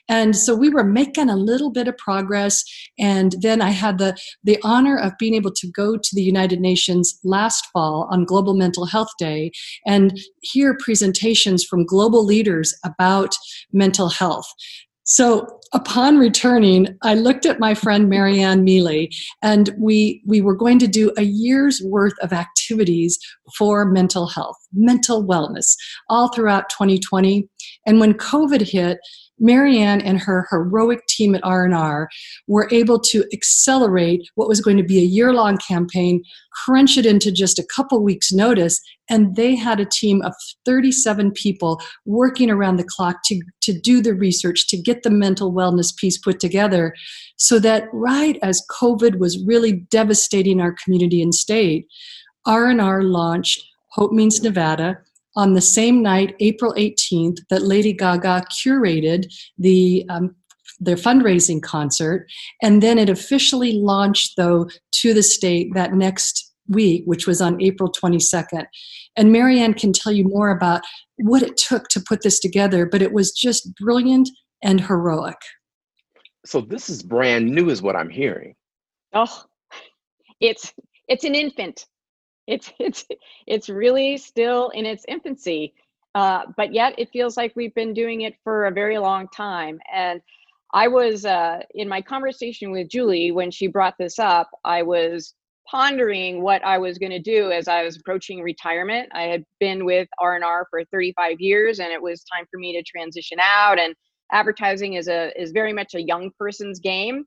And 0.09 0.35
so 0.35 0.55
we 0.55 0.69
were 0.69 0.83
making 0.83 1.29
a 1.29 1.35
little 1.35 1.71
bit 1.71 1.87
of 1.87 1.97
progress. 1.97 2.63
And 2.99 3.35
then 3.41 3.61
I 3.61 3.69
had 3.69 3.97
the, 3.97 4.17
the 4.43 4.59
honor 4.63 4.97
of 4.97 5.17
being 5.17 5.33
able 5.33 5.51
to 5.51 5.67
go 5.71 5.97
to 5.97 6.09
the 6.13 6.21
United 6.21 6.59
Nations 6.59 7.19
last 7.37 7.65
fall 7.73 8.07
on 8.11 8.25
Global 8.25 8.53
Mental 8.53 8.85
Health 8.85 9.11
Day 9.17 9.51
and 9.85 10.19
hear 10.41 10.77
presentations 10.79 11.65
from 11.65 11.85
global 11.85 12.23
leaders 12.23 12.73
about 12.85 13.35
mental 13.71 14.09
health. 14.09 14.47
So 15.05 15.59
upon 15.73 16.17
returning, 16.17 16.87
I 17.01 17.15
looked 17.15 17.45
at 17.45 17.59
my 17.59 17.73
friend 17.73 18.09
Marianne 18.09 18.63
Mele, 18.63 19.07
and 19.41 19.69
we 19.77 20.23
we 20.25 20.39
were 20.39 20.55
going 20.55 20.79
to 20.79 20.87
do 20.87 21.11
a 21.17 21.23
year's 21.23 21.81
worth 21.83 22.17
of 22.21 22.31
activities 22.31 23.19
for 23.57 23.85
mental 23.85 24.27
health, 24.27 24.55
mental 24.71 25.25
wellness, 25.25 25.75
all 26.09 26.29
throughout 26.29 26.69
2020. 26.69 27.49
And 27.85 27.99
when 27.99 28.13
COVID 28.13 28.61
hit, 28.61 28.97
Marianne 29.39 30.01
and 30.01 30.19
her 30.19 30.47
heroic 30.49 31.05
team 31.07 31.35
at 31.35 31.43
R&R 31.43 32.07
were 32.47 32.67
able 32.71 32.99
to 32.99 33.25
accelerate 33.33 34.21
what 34.35 34.47
was 34.47 34.61
going 34.61 34.77
to 34.77 34.83
be 34.83 34.99
a 34.99 35.05
year-long 35.05 35.57
campaign, 35.57 36.23
crunch 36.65 36.97
it 36.97 37.05
into 37.05 37.31
just 37.31 37.59
a 37.59 37.67
couple 37.75 38.01
weeks 38.03 38.31
notice, 38.31 38.79
and 39.09 39.35
they 39.35 39.55
had 39.55 39.79
a 39.79 39.85
team 39.85 40.21
of 40.21 40.33
37 40.65 41.31
people 41.31 41.81
working 42.05 42.49
around 42.49 42.77
the 42.77 42.87
clock 42.87 43.17
to, 43.25 43.41
to 43.61 43.77
do 43.77 44.01
the 44.01 44.13
research, 44.13 44.67
to 44.67 44.77
get 44.77 45.03
the 45.03 45.09
mental 45.09 45.51
wellness 45.51 45.95
piece 45.95 46.17
put 46.17 46.39
together, 46.39 46.93
so 47.35 47.59
that 47.59 47.85
right 47.91 48.37
as 48.41 48.65
COVID 48.71 49.19
was 49.19 49.43
really 49.45 49.73
devastating 49.89 50.61
our 50.61 50.75
community 50.83 51.21
and 51.21 51.33
state, 51.33 51.87
R&R 52.45 53.03
launched 53.03 53.61
Hope 53.91 54.11
Means 54.11 54.41
Nevada, 54.41 54.97
on 55.35 55.53
the 55.53 55.61
same 55.61 56.01
night, 56.01 56.35
April 56.39 56.73
18th, 56.77 57.39
that 57.49 57.63
Lady 57.63 57.93
Gaga 57.93 58.45
curated 58.51 59.25
the 59.57 60.05
um, 60.09 60.35
their 60.79 60.95
fundraising 60.95 61.61
concert, 61.61 62.27
and 62.61 62.81
then 62.81 62.97
it 62.97 63.09
officially 63.09 63.73
launched 63.73 64.33
though 64.37 64.69
to 64.91 65.13
the 65.13 65.23
state 65.23 65.73
that 65.73 65.93
next 65.93 66.53
week, 66.67 67.03
which 67.05 67.27
was 67.27 67.41
on 67.41 67.61
April 67.61 67.91
22nd. 67.91 68.65
And 69.15 69.31
Marianne 69.31 69.73
can 69.73 69.93
tell 69.93 70.11
you 70.11 70.23
more 70.23 70.49
about 70.49 70.81
what 71.17 71.43
it 71.43 71.57
took 71.57 71.87
to 71.89 72.01
put 72.07 72.21
this 72.21 72.39
together, 72.39 72.85
but 72.85 73.01
it 73.01 73.13
was 73.13 73.31
just 73.31 73.75
brilliant 73.75 74.29
and 74.61 74.81
heroic. 74.81 75.37
So 76.45 76.61
this 76.61 76.89
is 76.89 77.03
brand 77.03 77.45
new, 77.49 77.69
is 77.69 77.81
what 77.81 77.95
I'm 77.95 78.09
hearing. 78.09 78.55
Oh, 79.13 79.43
it's 80.39 80.73
it's 81.07 81.23
an 81.23 81.35
infant. 81.35 81.85
It's 82.47 82.71
it's 82.79 83.05
it's 83.47 83.69
really 83.69 84.17
still 84.17 84.69
in 84.69 84.85
its 84.85 85.05
infancy, 85.07 85.73
uh, 86.15 86.43
but 86.57 86.73
yet 86.73 86.95
it 86.97 87.09
feels 87.11 87.37
like 87.37 87.55
we've 87.55 87.75
been 87.75 87.93
doing 87.93 88.21
it 88.21 88.35
for 88.43 88.65
a 88.65 88.71
very 88.71 88.97
long 88.97 89.27
time. 89.29 89.79
And 89.93 90.21
I 90.73 90.87
was 90.87 91.25
uh, 91.25 91.59
in 91.75 91.87
my 91.87 92.01
conversation 92.01 92.71
with 92.71 92.89
Julie 92.89 93.31
when 93.31 93.51
she 93.51 93.67
brought 93.67 93.95
this 93.99 94.17
up. 94.17 94.49
I 94.65 94.81
was 94.81 95.35
pondering 95.69 96.41
what 96.41 96.63
I 96.65 96.77
was 96.77 96.97
going 96.97 97.11
to 97.11 97.19
do 97.19 97.51
as 97.51 97.67
I 97.67 97.83
was 97.83 97.95
approaching 97.95 98.41
retirement. 98.41 99.09
I 99.13 99.23
had 99.23 99.45
been 99.59 99.85
with 99.85 100.09
R&R 100.19 100.67
for 100.69 100.83
35 100.85 101.39
years 101.39 101.79
and 101.79 101.91
it 101.91 102.01
was 102.01 102.23
time 102.25 102.45
for 102.51 102.59
me 102.59 102.73
to 102.73 102.83
transition 102.83 103.37
out 103.39 103.79
and 103.79 103.95
advertising 104.31 104.95
is 104.95 105.07
a 105.07 105.31
is 105.41 105.51
very 105.51 105.71
much 105.71 105.93
a 105.93 106.01
young 106.01 106.31
person's 106.37 106.79
game 106.79 107.25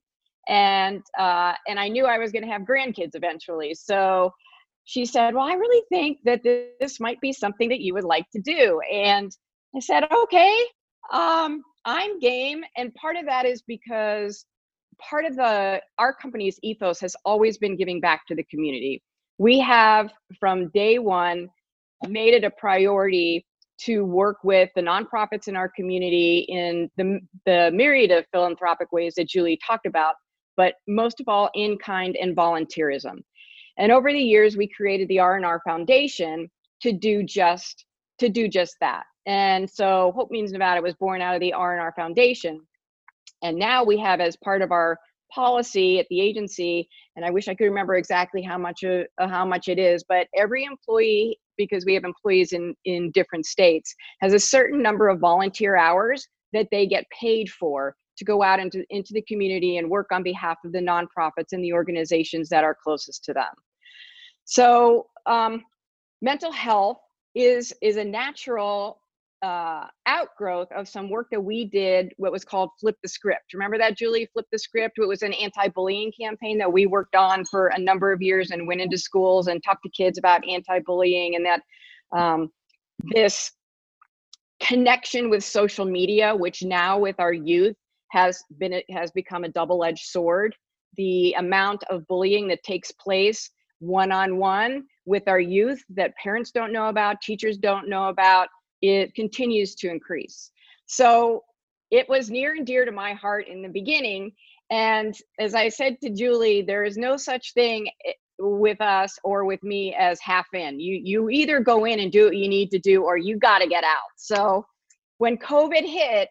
and 0.48 1.02
uh, 1.18 1.54
and 1.66 1.78
I 1.78 1.88
knew 1.88 2.06
I 2.06 2.18
was 2.18 2.32
going 2.32 2.44
to 2.44 2.50
have 2.50 2.62
grandkids 2.62 3.14
eventually. 3.14 3.74
So 3.74 4.32
she 4.86 5.04
said, 5.04 5.34
Well, 5.34 5.44
I 5.44 5.54
really 5.54 5.84
think 5.90 6.20
that 6.24 6.42
this 6.42 7.00
might 7.00 7.20
be 7.20 7.32
something 7.32 7.68
that 7.68 7.80
you 7.80 7.92
would 7.92 8.04
like 8.04 8.24
to 8.32 8.40
do. 8.40 8.80
And 8.92 9.30
I 9.74 9.80
said, 9.80 10.04
Okay, 10.10 10.56
um, 11.12 11.62
I'm 11.84 12.18
game. 12.20 12.64
And 12.76 12.94
part 12.94 13.16
of 13.16 13.26
that 13.26 13.44
is 13.44 13.62
because 13.66 14.46
part 14.98 15.24
of 15.26 15.36
the 15.36 15.82
our 15.98 16.14
company's 16.14 16.58
ethos 16.62 17.00
has 17.00 17.14
always 17.24 17.58
been 17.58 17.76
giving 17.76 18.00
back 18.00 18.26
to 18.28 18.34
the 18.34 18.44
community. 18.44 19.02
We 19.38 19.58
have 19.58 20.10
from 20.38 20.70
day 20.70 20.98
one 20.98 21.48
made 22.06 22.34
it 22.34 22.44
a 22.44 22.50
priority 22.50 23.44
to 23.78 24.04
work 24.04 24.38
with 24.44 24.70
the 24.74 24.80
nonprofits 24.80 25.48
in 25.48 25.56
our 25.56 25.68
community 25.68 26.46
in 26.48 26.88
the, 26.96 27.20
the 27.44 27.70
myriad 27.74 28.10
of 28.10 28.24
philanthropic 28.32 28.90
ways 28.92 29.14
that 29.16 29.28
Julie 29.28 29.58
talked 29.66 29.84
about, 29.84 30.14
but 30.56 30.74
most 30.88 31.20
of 31.20 31.28
all 31.28 31.50
in 31.54 31.76
kind 31.76 32.16
and 32.16 32.34
volunteerism. 32.34 33.18
And 33.78 33.92
over 33.92 34.12
the 34.12 34.18
years, 34.18 34.56
we 34.56 34.68
created 34.68 35.08
the 35.08 35.18
R&R 35.18 35.60
Foundation 35.64 36.50
to 36.82 36.92
do 36.92 37.22
just 37.22 37.84
to 38.18 38.28
do 38.28 38.48
just 38.48 38.76
that. 38.80 39.04
And 39.26 39.68
so 39.68 40.12
Hope 40.14 40.30
Means 40.30 40.52
Nevada 40.52 40.80
was 40.80 40.94
born 40.94 41.20
out 41.20 41.34
of 41.34 41.40
the 41.40 41.52
R&R 41.52 41.92
Foundation. 41.96 42.60
And 43.42 43.58
now 43.58 43.84
we 43.84 43.98
have 43.98 44.20
as 44.20 44.36
part 44.36 44.62
of 44.62 44.72
our 44.72 44.98
policy 45.32 45.98
at 45.98 46.06
the 46.08 46.20
agency, 46.20 46.88
and 47.16 47.24
I 47.24 47.30
wish 47.30 47.48
I 47.48 47.54
could 47.54 47.64
remember 47.64 47.96
exactly 47.96 48.42
how 48.42 48.56
much 48.56 48.84
uh, 48.84 49.04
how 49.18 49.44
much 49.44 49.68
it 49.68 49.78
is, 49.78 50.04
but 50.08 50.28
every 50.36 50.64
employee 50.64 51.38
because 51.56 51.84
we 51.84 51.94
have 51.94 52.04
employees 52.04 52.52
in 52.52 52.74
in 52.84 53.10
different 53.10 53.44
states 53.44 53.94
has 54.20 54.32
a 54.32 54.38
certain 54.38 54.80
number 54.80 55.08
of 55.08 55.18
volunteer 55.18 55.76
hours 55.76 56.26
that 56.52 56.68
they 56.70 56.86
get 56.86 57.04
paid 57.10 57.50
for 57.50 57.96
to 58.16 58.24
go 58.24 58.42
out 58.42 58.58
into, 58.58 58.84
into 58.90 59.12
the 59.12 59.22
community 59.22 59.76
and 59.76 59.90
work 59.90 60.08
on 60.10 60.22
behalf 60.22 60.56
of 60.64 60.72
the 60.72 60.78
nonprofits 60.78 61.52
and 61.52 61.62
the 61.62 61.72
organizations 61.72 62.48
that 62.48 62.64
are 62.64 62.76
closest 62.82 63.24
to 63.24 63.34
them. 63.34 63.52
So 64.46 65.08
um, 65.26 65.64
mental 66.22 66.52
health 66.52 66.98
is 67.34 67.74
is 67.82 67.96
a 67.96 68.04
natural 68.04 69.00
uh, 69.42 69.86
outgrowth 70.06 70.72
of 70.72 70.88
some 70.88 71.10
work 71.10 71.26
that 71.30 71.40
we 71.40 71.66
did, 71.66 72.12
what 72.16 72.32
was 72.32 72.44
called 72.44 72.70
Flip 72.80 72.96
the 73.02 73.08
Script. 73.08 73.52
Remember 73.52 73.76
that, 73.76 73.96
Julie? 73.96 74.28
Flip 74.32 74.46
the 74.50 74.58
Script. 74.58 74.98
It 74.98 75.06
was 75.06 75.22
an 75.22 75.34
anti-bullying 75.34 76.12
campaign 76.18 76.56
that 76.58 76.72
we 76.72 76.86
worked 76.86 77.14
on 77.14 77.44
for 77.44 77.68
a 77.68 77.78
number 77.78 78.12
of 78.12 78.22
years 78.22 78.50
and 78.50 78.66
went 78.66 78.80
into 78.80 78.96
schools 78.96 79.48
and 79.48 79.62
talked 79.62 79.82
to 79.82 79.90
kids 79.90 80.16
about 80.16 80.48
anti-bullying 80.48 81.36
and 81.36 81.44
that 81.44 81.60
um, 82.16 82.50
this 83.12 83.52
connection 84.60 85.28
with 85.28 85.44
social 85.44 85.84
media, 85.84 86.34
which 86.34 86.62
now 86.62 86.98
with 86.98 87.16
our 87.18 87.32
youth 87.32 87.76
has 88.12 88.42
been 88.58 88.80
has 88.90 89.10
become 89.10 89.44
a 89.44 89.48
double-edged 89.48 90.06
sword. 90.06 90.54
The 90.96 91.34
amount 91.34 91.84
of 91.90 92.06
bullying 92.06 92.48
that 92.48 92.62
takes 92.62 92.90
place 92.92 93.50
one-on-one 93.80 94.84
with 95.04 95.28
our 95.28 95.40
youth 95.40 95.82
that 95.90 96.16
parents 96.16 96.50
don't 96.50 96.72
know 96.72 96.88
about, 96.88 97.20
teachers 97.20 97.58
don't 97.58 97.88
know 97.88 98.08
about, 98.08 98.48
it 98.82 99.14
continues 99.14 99.74
to 99.76 99.90
increase. 99.90 100.50
So 100.86 101.44
it 101.90 102.08
was 102.08 102.30
near 102.30 102.54
and 102.54 102.66
dear 102.66 102.84
to 102.84 102.92
my 102.92 103.12
heart 103.12 103.48
in 103.48 103.62
the 103.62 103.68
beginning. 103.68 104.32
And 104.70 105.14
as 105.38 105.54
I 105.54 105.68
said 105.68 106.00
to 106.02 106.10
Julie, 106.10 106.62
there 106.62 106.84
is 106.84 106.96
no 106.96 107.16
such 107.16 107.54
thing 107.54 107.88
eh, 108.06 108.12
with 108.38 108.80
us 108.80 109.18
or 109.24 109.44
with 109.44 109.62
me 109.62 109.94
as 109.94 110.20
half 110.20 110.46
in. 110.52 110.80
You 110.80 111.00
you 111.02 111.30
either 111.30 111.60
go 111.60 111.84
in 111.84 112.00
and 112.00 112.12
do 112.12 112.26
what 112.26 112.36
you 112.36 112.48
need 112.48 112.70
to 112.72 112.78
do 112.78 113.04
or 113.04 113.16
you 113.16 113.38
got 113.38 113.60
to 113.60 113.68
get 113.68 113.84
out. 113.84 114.10
So 114.16 114.66
when 115.18 115.38
COVID 115.38 115.86
hit, 115.86 116.28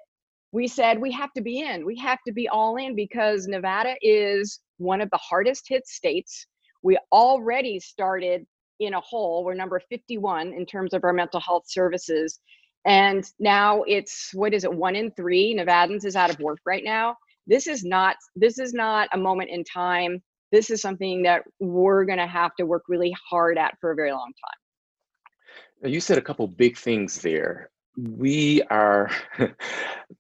we 0.52 0.68
said 0.68 1.00
we 1.00 1.12
have 1.12 1.34
to 1.34 1.42
be 1.42 1.62
in. 1.62 1.86
We 1.86 1.98
have 1.98 2.20
to 2.28 2.34
be 2.34 2.48
all 2.48 2.76
in 2.78 2.96
because 2.96 3.48
Nevada 3.48 3.96
is 4.02 4.60
one 4.78 5.02
of 5.02 5.10
the 5.10 5.18
hardest 5.18 5.66
hit 5.68 5.88
states. 5.88 6.46
We 6.86 7.00
already 7.12 7.80
started 7.80 8.46
in 8.80 8.94
a 8.94 9.02
hole. 9.02 9.44
We're 9.44 9.56
number 9.56 9.82
51 9.90 10.54
in 10.54 10.68
terms 10.68 10.94
of 10.94 11.04
our 11.04 11.14
mental 11.14 11.40
health 11.40 11.64
services. 11.66 12.40
And 12.86 13.26
now 13.40 13.82
it's 13.88 14.30
what 14.34 14.54
is 14.54 14.64
it, 14.64 14.72
one 14.72 14.96
in 14.96 15.10
three 15.10 15.58
Nevadans 15.58 16.06
is 16.06 16.16
out 16.16 16.30
of 16.30 16.40
work 16.40 16.60
right 16.64 16.84
now. 16.84 17.16
This 17.48 17.66
is 17.66 17.84
not 17.84 18.18
this 18.36 18.60
is 18.60 18.72
not 18.72 19.10
a 19.14 19.18
moment 19.18 19.50
in 19.50 19.64
time. 19.64 20.22
This 20.52 20.70
is 20.70 20.80
something 20.80 21.24
that 21.24 21.42
we're 21.60 22.06
gonna 22.06 22.28
have 22.28 22.56
to 22.58 22.68
work 22.68 22.84
really 22.88 23.16
hard 23.28 23.58
at 23.58 23.76
for 23.82 23.90
a 23.90 23.96
very 23.96 24.12
long 24.12 24.32
time. 24.46 25.86
Uh, 25.86 25.88
you 25.88 26.00
said 26.00 26.20
a 26.20 26.22
couple 26.22 26.48
big 26.48 26.78
things 26.78 27.20
there 27.20 27.72
we 27.98 28.62
are 28.64 29.10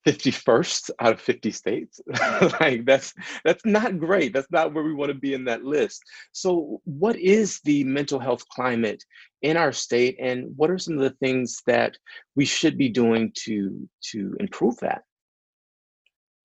51st 0.08 0.91
out 1.00 1.13
of 1.13 1.22
50 1.22 1.51
states. 1.51 2.01
Like 2.60 2.86
that's 2.86 3.13
that's 3.44 3.65
not 3.65 4.00
great. 4.00 4.34
That's 4.34 4.51
not 4.51 4.74
where 4.74 4.84
we 4.84 4.94
want 4.94 5.10
to 5.10 5.17
be 5.17 5.34
in 5.34 5.46
that 5.46 5.63
list. 5.63 6.01
So 6.32 6.82
what 6.86 7.17
is 7.17 7.60
the 7.62 7.84
mental 7.84 8.20
health 8.20 8.48
climate 8.50 9.03
in 9.41 9.58
our 9.58 9.72
state 9.72 10.17
and 10.20 10.53
what 10.55 10.70
are 10.72 10.77
some 10.77 10.96
of 10.96 11.01
the 11.01 11.17
things 11.22 11.62
that 11.67 11.98
we 12.36 12.46
should 12.46 12.77
be 12.77 12.89
doing 12.89 13.32
to 13.44 13.88
to 14.12 14.36
improve 14.39 14.77
that 14.77 15.03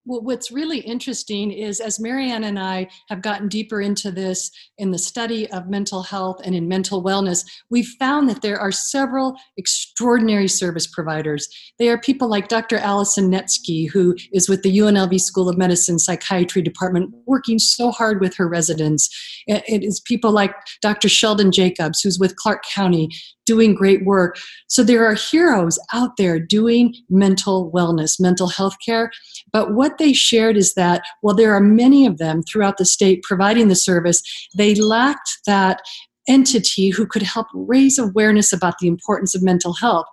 what's 0.04 0.50
really 0.50 0.78
interesting 0.78 1.52
is 1.52 1.78
as 1.80 2.00
Marianne 2.00 2.44
and 2.44 2.58
I 2.58 2.88
have 3.08 3.22
gotten 3.22 3.48
deeper 3.48 3.80
into 3.80 4.10
this 4.10 4.50
in 4.78 4.90
the 4.90 4.98
study 4.98 5.50
of 5.50 5.68
mental 5.68 6.02
health 6.02 6.40
and 6.44 6.54
in 6.54 6.68
mental 6.68 7.04
wellness, 7.04 7.44
we've 7.70 7.88
found 7.98 8.28
that 8.28 8.42
there 8.42 8.58
are 8.58 8.72
several 8.72 9.36
extraordinary 9.56 10.48
service 10.48 10.86
providers. 10.86 11.48
They 11.78 11.88
are 11.90 11.98
people 11.98 12.28
like 12.28 12.48
Dr. 12.48 12.78
Allison 12.78 13.30
Netski, 13.30 13.90
who 13.90 14.16
is 14.32 14.48
with 14.48 14.62
the 14.62 14.78
UNLV 14.78 15.20
School 15.20 15.48
of 15.48 15.58
Medicine 15.58 15.98
Psychiatry 15.98 16.62
Department, 16.62 17.14
working 17.26 17.58
so 17.58 17.90
hard 17.90 18.20
with 18.20 18.34
her 18.36 18.48
residents. 18.48 19.08
It 19.46 19.84
is 19.84 20.00
people 20.00 20.32
like 20.32 20.54
Dr. 20.80 21.08
Sheldon 21.08 21.52
Jacobs, 21.52 22.00
who's 22.00 22.18
with 22.18 22.36
Clark 22.36 22.64
County, 22.74 23.08
doing 23.50 23.74
great 23.74 24.04
work. 24.04 24.38
So 24.68 24.84
there 24.84 25.04
are 25.04 25.14
heroes 25.14 25.76
out 25.92 26.10
there 26.18 26.38
doing 26.38 26.94
mental 27.08 27.68
wellness, 27.74 28.20
mental 28.20 28.46
health 28.46 28.76
care. 28.86 29.10
But 29.52 29.74
what 29.74 29.98
they 29.98 30.12
shared 30.12 30.56
is 30.56 30.74
that 30.74 31.02
while 31.20 31.34
there 31.34 31.52
are 31.52 31.60
many 31.60 32.06
of 32.06 32.18
them 32.18 32.42
throughout 32.44 32.76
the 32.78 32.84
state 32.84 33.24
providing 33.24 33.66
the 33.66 33.74
service, 33.74 34.22
they 34.56 34.76
lacked 34.76 35.30
that 35.46 35.80
entity 36.28 36.90
who 36.90 37.06
could 37.06 37.22
help 37.22 37.48
raise 37.52 37.98
awareness 37.98 38.52
about 38.52 38.74
the 38.78 38.86
importance 38.86 39.34
of 39.34 39.42
mental 39.42 39.72
health. 39.72 40.06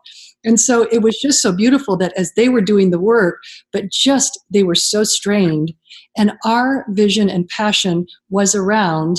And 0.44 0.60
so 0.60 0.88
it 0.92 1.04
was 1.04 1.20
just 1.20 1.42
so 1.42 1.52
beautiful 1.52 1.96
that 1.98 2.14
as 2.18 2.32
they 2.34 2.50
were 2.50 2.62
doing 2.62 2.90
the 2.90 3.00
work, 3.00 3.38
but 3.72 3.92
just 3.92 4.40
they 4.50 4.64
were 4.64 4.76
so 4.76 5.04
strained. 5.04 5.74
And 6.18 6.32
our 6.44 6.86
vision 6.90 7.30
and 7.30 7.48
passion 7.50 8.08
was 8.30 8.56
around 8.56 9.18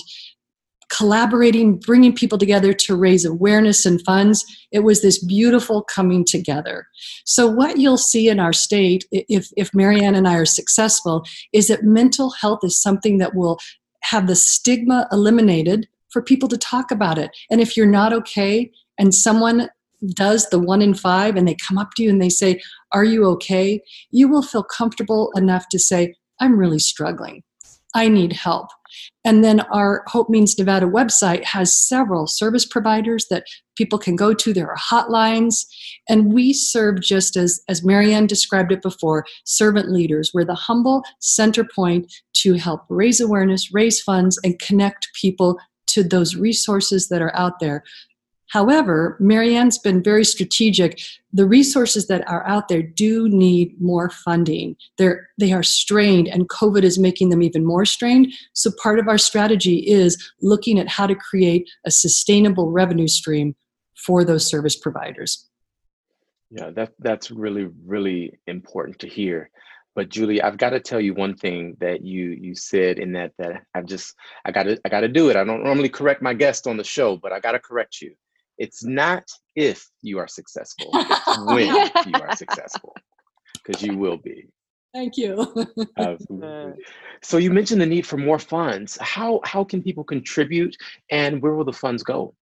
collaborating, 0.90 1.78
bringing 1.78 2.14
people 2.14 2.38
together 2.38 2.73
to 2.73 2.97
raise 2.97 3.25
awareness 3.25 3.85
and 3.85 4.02
funds. 4.02 4.45
It 4.73 4.80
was 4.80 5.02
this 5.02 5.23
beautiful 5.23 5.83
coming 5.83 6.25
together. 6.25 6.87
So, 7.25 7.47
what 7.47 7.78
you'll 7.78 7.99
see 7.99 8.28
in 8.28 8.40
our 8.40 8.52
state, 8.52 9.04
if, 9.11 9.49
if 9.57 9.75
Marianne 9.75 10.14
and 10.14 10.26
I 10.26 10.37
are 10.37 10.47
successful, 10.47 11.25
is 11.52 11.68
that 11.68 11.85
mental 11.85 12.30
health 12.30 12.61
is 12.62 12.80
something 12.80 13.18
that 13.18 13.35
will 13.35 13.59
have 14.02 14.26
the 14.26 14.37
stigma 14.37 15.07
eliminated 15.12 15.88
for 16.11 16.23
people 16.23 16.49
to 16.49 16.57
talk 16.57 16.90
about 16.90 17.18
it. 17.18 17.30
And 17.50 17.61
if 17.61 17.76
you're 17.76 17.87
not 17.87 18.12
okay 18.12 18.71
and 18.99 19.14
someone 19.14 19.68
does 20.14 20.49
the 20.49 20.59
one 20.59 20.80
in 20.80 20.95
five 20.95 21.37
and 21.37 21.47
they 21.47 21.57
come 21.66 21.76
up 21.76 21.90
to 21.97 22.02
you 22.02 22.11
and 22.11 22.23
they 22.23 22.28
say, 22.28 22.61
Are 22.92 23.04
you 23.04 23.25
okay? 23.26 23.80
You 24.11 24.28
will 24.28 24.42
feel 24.42 24.62
comfortable 24.62 25.30
enough 25.37 25.68
to 25.71 25.78
say, 25.78 26.14
I'm 26.40 26.59
really 26.59 26.78
struggling. 26.78 27.42
I 27.95 28.09
need 28.09 28.33
help. 28.33 28.68
And 29.25 29.45
then 29.45 29.61
our 29.73 30.04
Hope 30.07 30.28
Means 30.28 30.59
Nevada 30.59 30.87
website 30.87 31.45
has 31.45 31.75
several 31.75 32.26
service 32.26 32.64
providers 32.64 33.26
that 33.30 33.45
people 33.76 33.99
can 33.99 34.16
go 34.16 34.33
to. 34.35 34.52
There 34.52 34.71
are 34.71 34.76
hotlines. 34.76 35.66
And 36.09 36.33
we 36.33 36.52
serve 36.52 37.00
just 37.00 37.37
as, 37.37 37.61
as 37.68 37.85
Marianne 37.85 38.26
described 38.26 38.73
it 38.73 38.83
before, 38.83 39.25
servant 39.45 39.90
leaders. 39.90 40.33
We're 40.33 40.45
the 40.45 40.54
humble 40.54 41.02
center 41.21 41.64
point 41.64 42.12
to 42.35 42.54
help 42.54 42.83
raise 42.88 43.21
awareness, 43.21 43.73
raise 43.73 44.00
funds, 44.00 44.38
and 44.42 44.59
connect 44.59 45.09
people 45.21 45.59
to 45.88 46.02
those 46.02 46.37
resources 46.37 47.09
that 47.09 47.23
are 47.23 47.35
out 47.35 47.61
there. 47.61 47.83
However, 48.48 49.16
Marianne's 49.20 49.78
been 49.78 50.02
very 50.02 50.24
strategic. 50.24 51.00
The 51.32 51.46
resources 51.46 52.06
that 52.06 52.26
are 52.28 52.46
out 52.46 52.68
there 52.68 52.82
do 52.82 53.28
need 53.28 53.78
more 53.80 54.08
funding. 54.08 54.76
They're, 54.96 55.28
they 55.38 55.52
are 55.52 55.62
strained, 55.62 56.28
and 56.28 56.48
COVID 56.48 56.82
is 56.82 56.98
making 56.98 57.28
them 57.28 57.42
even 57.42 57.64
more 57.64 57.84
strained. 57.84 58.32
So, 58.54 58.70
part 58.82 58.98
of 58.98 59.06
our 59.06 59.18
strategy 59.18 59.78
is 59.87 60.32
looking 60.40 60.78
at 60.78 60.88
how 60.88 61.06
to 61.06 61.14
create 61.14 61.68
a 61.84 61.90
sustainable 61.90 62.70
revenue 62.70 63.08
stream 63.08 63.54
for 63.94 64.24
those 64.24 64.46
service 64.46 64.76
providers. 64.76 65.46
Yeah, 66.50 66.70
that, 66.70 66.92
that's 67.00 67.30
really, 67.30 67.68
really 67.84 68.38
important 68.46 68.98
to 69.00 69.08
hear. 69.08 69.50
But 69.94 70.08
Julie, 70.08 70.40
I've 70.40 70.56
got 70.56 70.70
to 70.70 70.80
tell 70.80 71.00
you 71.00 71.12
one 71.12 71.37
thing 71.37 71.76
that 71.80 72.02
you 72.02 72.30
you 72.30 72.54
said 72.54 73.00
in 73.00 73.12
that 73.12 73.32
that 73.38 73.64
I've 73.74 73.87
just 73.87 74.14
I 74.44 74.52
got 74.52 74.62
to 74.62 74.80
I 74.84 74.88
got 74.88 75.00
to 75.00 75.08
do 75.08 75.28
it. 75.28 75.34
I 75.34 75.42
don't 75.42 75.64
normally 75.64 75.88
correct 75.88 76.22
my 76.22 76.34
guest 76.34 76.68
on 76.68 76.76
the 76.76 76.84
show, 76.84 77.16
but 77.16 77.32
I 77.32 77.40
got 77.40 77.52
to 77.52 77.58
correct 77.58 78.00
you 78.00 78.14
it's 78.59 78.85
not 78.85 79.25
if 79.57 79.88
you 80.03 80.18
are 80.18 80.29
successful, 80.29 80.90
it's 80.94 81.38
when 81.47 81.66
you 82.07 82.21
are 82.21 82.37
successful, 82.37 82.94
because 83.55 83.83
you 83.83 83.97
will 83.97 84.18
be. 84.18 84.49
Thank 84.94 85.16
you. 85.16 85.66
So 87.21 87.37
you 87.37 87.51
mentioned 87.51 87.81
the 87.81 87.87
need 87.87 88.07
for 88.07 88.16
more 88.16 88.38
funds. 88.38 88.97
How 89.01 89.40
how 89.42 89.64
can 89.64 89.83
people 89.83 90.05
contribute, 90.05 90.77
and 91.11 91.42
where 91.42 91.55
will 91.55 91.64
the 91.64 91.73
funds 91.73 92.05
go? 92.05 92.33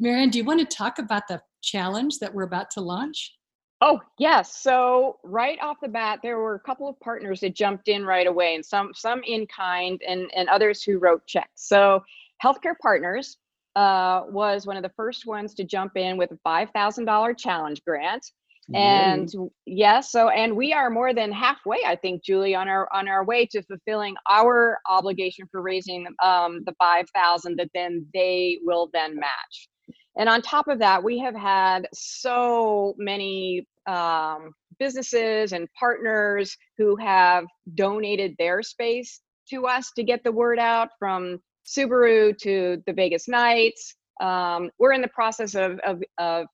Marianne, 0.00 0.30
do 0.30 0.38
you 0.38 0.44
want 0.44 0.58
to 0.58 0.76
talk 0.76 0.98
about 0.98 1.28
the 1.28 1.40
challenge 1.62 2.18
that 2.18 2.34
we're 2.34 2.42
about 2.42 2.68
to 2.72 2.80
launch? 2.80 3.34
Oh 3.80 4.00
yes. 4.18 4.60
So 4.60 5.18
right 5.22 5.56
off 5.62 5.76
the 5.80 5.88
bat, 5.88 6.18
there 6.20 6.38
were 6.38 6.56
a 6.56 6.60
couple 6.60 6.88
of 6.88 6.98
partners 6.98 7.40
that 7.40 7.54
jumped 7.54 7.86
in 7.86 8.04
right 8.04 8.26
away, 8.26 8.56
and 8.56 8.64
some 8.64 8.92
some 8.92 9.22
in 9.24 9.46
kind, 9.46 10.02
and 10.06 10.28
and 10.34 10.48
others 10.48 10.82
who 10.82 10.98
wrote 10.98 11.24
checks. 11.28 11.50
So 11.54 12.02
healthcare 12.42 12.76
partners 12.82 13.36
uh, 13.78 14.24
was 14.28 14.66
one 14.66 14.76
of 14.76 14.82
the 14.82 14.92
first 14.96 15.24
ones 15.24 15.54
to 15.54 15.62
jump 15.62 15.96
in 15.96 16.16
with 16.16 16.32
a 16.32 16.38
$5,000 16.46 17.38
challenge 17.38 17.80
grant. 17.86 18.26
And 18.74 19.32
yes, 19.64 20.12
so 20.12 20.28
and 20.28 20.54
we 20.54 20.74
are 20.74 20.90
more 20.90 21.14
than 21.14 21.32
halfway, 21.32 21.78
I 21.86 21.96
think, 21.96 22.22
Julie, 22.22 22.54
on 22.54 22.68
our 22.68 22.86
on 22.92 23.08
our 23.08 23.24
way 23.24 23.46
to 23.46 23.62
fulfilling 23.62 24.14
our 24.30 24.78
obligation 24.86 25.46
for 25.50 25.62
raising 25.62 26.06
um, 26.22 26.64
the 26.66 26.74
five 26.78 27.06
thousand 27.14 27.56
that 27.58 27.70
then 27.74 28.04
they 28.12 28.58
will 28.62 28.90
then 28.92 29.18
match. 29.18 29.70
And 30.18 30.28
on 30.28 30.42
top 30.42 30.68
of 30.68 30.80
that, 30.80 31.02
we 31.02 31.18
have 31.18 31.34
had 31.34 31.88
so 31.94 32.94
many 32.98 33.66
um, 33.86 34.52
businesses 34.78 35.52
and 35.52 35.66
partners 35.72 36.54
who 36.76 36.94
have 36.96 37.46
donated 37.74 38.34
their 38.38 38.62
space 38.62 39.22
to 39.48 39.66
us 39.66 39.92
to 39.96 40.02
get 40.02 40.22
the 40.24 40.32
word 40.32 40.58
out 40.58 40.90
from 40.98 41.40
Subaru 41.68 42.36
to 42.38 42.82
the 42.86 42.92
Vegas 42.92 43.28
Knights. 43.28 43.94
Um, 44.20 44.70
we're 44.78 44.92
in 44.92 45.02
the 45.02 45.08
process 45.08 45.54
of, 45.54 45.78
of, 45.80 46.02
of 46.18 46.46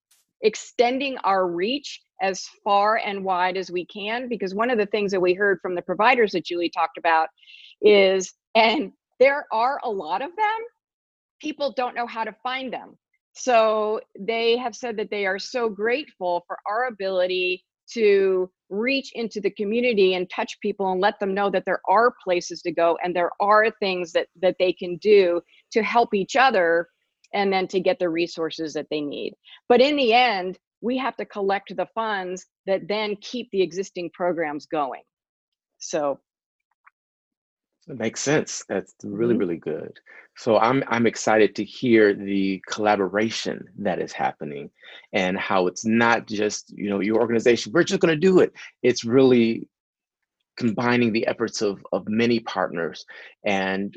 extending 0.42 1.16
our 1.18 1.48
reach 1.48 2.00
as 2.20 2.44
far 2.62 3.00
and 3.05 3.24
wide 3.24 3.57
as 3.57 3.70
we 3.70 3.87
can 3.87 4.29
because 4.29 4.55
one 4.55 4.70
of 4.70 4.79
the 4.79 4.87
things 4.87 5.11
that 5.12 5.20
we 5.20 5.35
heard 5.35 5.59
from 5.62 5.74
the 5.74 5.83
providers 5.83 6.33
that 6.33 6.44
Julie 6.44 6.70
talked 6.70 6.98
about 6.98 7.29
is, 7.81 8.33
and 8.55 8.92
there 9.20 9.46
are 9.53 9.81
a 9.85 9.90
lot 9.90 10.22
of 10.22 10.31
them, 10.37 10.59
people 11.40 11.72
don't 11.77 11.94
know 11.94 12.07
how 12.07 12.24
to 12.24 12.35
find 12.42 12.72
them. 12.72 12.96
So 13.35 14.00
they 14.18 14.57
have 14.59 14.77
said 14.77 14.96
that 14.98 15.11
they 15.11 15.27
are 15.27 15.38
so 15.38 15.68
grateful 15.68 16.44
for 16.46 16.59
our 16.66 16.87
ability 16.87 17.64
to 17.92 18.51
reach 18.70 19.12
into 19.14 19.40
the 19.40 19.51
community 19.51 20.14
and 20.14 20.29
touch 20.31 20.59
people 20.61 20.90
and 20.90 21.01
let 21.01 21.18
them 21.20 21.35
know 21.35 21.51
that 21.51 21.64
there 21.66 21.81
are 21.88 22.14
places 22.23 22.62
to 22.62 22.73
go 22.73 22.99
and 23.03 23.14
there 23.14 23.31
are 23.40 23.70
things 23.79 24.12
that 24.12 24.29
that 24.40 24.57
they 24.59 24.73
can 24.73 24.97
do 24.97 25.40
to 25.70 25.83
help 25.83 26.14
each 26.14 26.37
other 26.37 26.88
and 27.33 27.53
then 27.53 27.66
to 27.68 27.81
get 27.81 27.99
the 27.99 28.09
resources 28.09 28.73
that 28.73 28.87
they 28.90 29.01
need. 29.01 29.35
But 29.68 29.81
in 29.81 29.97
the 29.97 30.12
end 30.12 30.59
we 30.81 30.99
have 30.99 31.16
to 31.16 31.25
collect 31.25 31.75
the 31.77 31.88
funds 31.94 32.47
that 32.66 32.88
then 32.88 33.16
keep 33.20 33.51
the 33.51 33.62
existing 33.62 34.11
programs 34.12 34.66
going. 34.66 35.03
So 35.79 36.20
it 37.88 37.99
makes 37.99 38.20
sense. 38.20 38.64
That's 38.68 38.94
really, 39.03 39.35
mm-hmm. 39.35 39.40
really 39.40 39.57
good. 39.57 39.99
So 40.37 40.59
I'm 40.59 40.83
I'm 40.88 41.07
excited 41.07 41.55
to 41.57 41.64
hear 41.64 42.14
the 42.14 42.62
collaboration 42.68 43.64
that 43.79 44.01
is 44.01 44.12
happening 44.12 44.70
and 45.12 45.38
how 45.38 45.66
it's 45.66 45.85
not 45.85 46.27
just, 46.27 46.73
you 46.77 46.90
know, 46.90 47.01
your 47.01 47.20
organization, 47.20 47.73
we're 47.73 47.85
just 47.85 48.01
gonna 48.01 48.16
do 48.16 48.40
it. 48.40 48.53
It's 48.83 49.05
really 49.05 49.68
combining 50.57 51.12
the 51.12 51.27
efforts 51.27 51.62
of, 51.62 51.85
of 51.92 52.09
many 52.09 52.40
partners 52.40 53.05
and 53.44 53.97